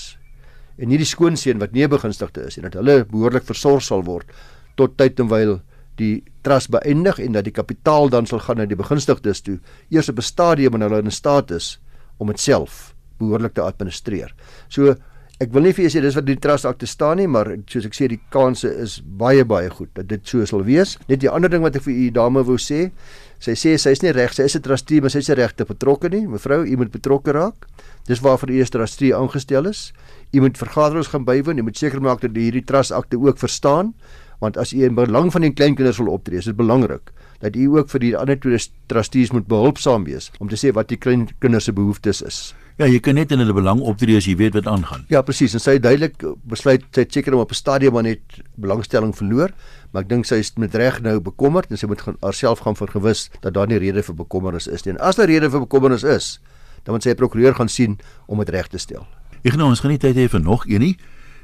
en 0.78 0.92
nie 0.92 0.98
die 1.00 1.08
skoonseun 1.08 1.60
wat 1.62 1.74
nie 1.74 1.88
begunstigde 1.90 2.46
is 2.48 2.58
en 2.58 2.68
dat 2.68 2.78
hulle 2.78 3.02
behoorlik 3.10 3.46
versorg 3.48 3.84
sal 3.84 4.04
word 4.06 4.30
tot 4.78 4.94
tyd 5.00 5.18
en 5.22 5.30
wyl 5.32 5.56
die 5.98 6.22
trust 6.46 6.70
beëindig 6.74 7.20
en 7.22 7.36
dat 7.36 7.44
die 7.48 7.54
kapitaal 7.54 8.08
dan 8.12 8.26
sal 8.26 8.42
gaan 8.44 8.62
na 8.62 8.66
die 8.68 8.78
begunstigdes 8.78 9.42
toe 9.46 9.58
eers 9.90 10.08
op 10.08 10.18
'n 10.18 10.22
stadium 10.22 10.72
wanneer 10.72 10.90
hulle 10.90 11.10
in 11.10 11.10
staat 11.10 11.50
is 11.50 11.78
om 12.18 12.26
dit 12.26 12.40
self 12.40 12.94
behoorlik 13.18 13.54
te 13.54 13.62
administreer. 13.62 14.34
So 14.68 14.94
ek 15.40 15.52
wil 15.52 15.62
nie 15.62 15.72
vir 15.72 15.84
julle 15.84 15.98
sê 15.98 16.02
dis 16.02 16.14
wat 16.14 16.26
die 16.26 16.36
trust 16.36 16.64
akte 16.64 16.86
staan 16.86 17.16
nie, 17.16 17.26
maar 17.26 17.56
soos 17.66 17.86
ek 17.86 17.94
sê 17.94 18.08
die 18.08 18.20
kanse 18.30 18.68
is 18.68 19.00
baie 19.04 19.44
baie 19.44 19.70
goed 19.70 19.88
dat 19.94 20.08
dit 20.08 20.20
so 20.26 20.44
sal 20.44 20.64
wees. 20.64 20.98
Net 21.08 21.20
die 21.20 21.30
ander 21.30 21.48
ding 21.48 21.62
wat 21.62 21.76
ek 21.76 21.82
vir 21.82 21.94
u 21.94 22.10
dame 22.10 22.42
wou 22.42 22.56
sê, 22.56 22.90
Sy 23.38 23.54
sê 23.54 23.76
sy 23.78 23.92
is 23.94 24.00
nie 24.02 24.10
reg, 24.10 24.32
sy 24.34 24.48
is 24.50 24.56
'n 24.56 24.62
trustee, 24.62 25.00
maar 25.00 25.10
sy 25.10 25.18
is 25.18 25.28
nie 25.28 25.36
regte 25.38 25.64
betrokke 25.64 26.10
nie. 26.10 26.26
Mevrou, 26.26 26.66
u 26.66 26.76
moet 26.76 26.90
betrokke 26.90 27.32
raak. 27.32 27.68
Dis 28.06 28.20
waarvoor 28.20 28.48
die 28.48 28.58
eerste 28.58 28.78
trustee 28.78 29.14
aangestel 29.14 29.66
is. 29.66 29.92
U 30.34 30.40
moet 30.40 30.58
vergaderings 30.58 31.06
gaan 31.14 31.24
bywoon. 31.24 31.58
U 31.58 31.62
moet 31.62 31.76
seker 31.76 32.02
maak 32.02 32.20
dat 32.20 32.34
hierdie 32.34 32.64
trust 32.64 32.90
akte 32.90 33.16
ook 33.16 33.38
verstaan, 33.38 33.94
want 34.38 34.56
as 34.56 34.72
u 34.72 34.84
in 34.84 34.94
belang 34.94 35.32
van 35.32 35.42
die 35.42 35.52
kleinkinders 35.52 35.98
wil 35.98 36.12
optree, 36.12 36.38
is 36.38 36.44
dit 36.44 36.56
belangrik 36.56 37.12
dat 37.40 37.56
u 37.56 37.66
ook 37.76 37.90
vir 37.90 38.02
die 38.02 38.16
ander 38.18 38.38
twee 38.38 38.58
trustees 38.90 39.30
moet 39.30 39.46
behulpsaam 39.46 40.04
wees 40.04 40.30
om 40.38 40.48
te 40.48 40.58
sê 40.58 40.72
wat 40.74 40.88
die 40.90 40.98
kleinkinders 40.98 41.68
se 41.68 41.72
behoeftes 41.72 42.22
is. 42.22 42.38
Ja, 42.78 42.86
jy 42.86 43.00
kan 43.02 43.16
net 43.18 43.32
in 43.34 43.40
hulle 43.42 43.54
belang 43.54 43.80
optree 43.82 44.18
as 44.18 44.26
jy 44.28 44.36
weet 44.38 44.54
wat 44.54 44.68
aangaan. 44.70 45.02
Ja, 45.10 45.18
presies. 45.26 45.56
En 45.58 45.62
sy 45.62 45.76
het 45.78 45.82
duidelik 45.82 46.22
besluit 46.46 46.84
sy 46.94 47.02
het 47.02 47.14
seker 47.14 47.34
om 47.34 47.42
op 47.42 47.50
'n 47.50 47.58
stadium 47.58 47.92
maar 47.92 48.06
net 48.06 48.22
belangstelling 48.54 49.14
verloor, 49.16 49.50
maar 49.90 50.02
ek 50.02 50.08
dink 50.08 50.26
sy 50.26 50.38
is 50.38 50.52
met 50.56 50.74
reg 50.74 51.00
nou 51.02 51.18
bekommerd 51.20 51.70
en 51.70 51.78
sy 51.78 51.86
moet 51.86 52.02
haarself 52.20 52.58
gaan 52.58 52.76
vergewis 52.76 53.30
dat 53.40 53.54
daar 53.54 53.66
nie 53.66 53.78
rede 53.78 54.02
vir 54.02 54.14
bekommernis 54.14 54.68
is 54.68 54.84
nie. 54.84 54.94
En 54.94 55.00
as 55.00 55.16
daar 55.16 55.26
rede 55.26 55.50
vir 55.50 55.60
bekommernis 55.60 56.04
is, 56.04 56.40
dan 56.84 56.94
moet 56.94 57.02
sy 57.02 57.10
'n 57.10 57.16
prokureur 57.16 57.54
gaan 57.54 57.68
sien 57.68 57.98
om 58.26 58.38
dit 58.38 58.48
reg 58.48 58.68
te 58.68 58.78
stel. 58.78 59.06
Ek 59.42 59.56
nou 59.56 59.68
ons 59.68 59.80
gaan 59.80 59.90
nie 59.90 59.98
tyd 59.98 60.16
hê 60.16 60.28
vir 60.28 60.40
nog 60.40 60.66
een 60.66 60.80
nie. 60.80 60.96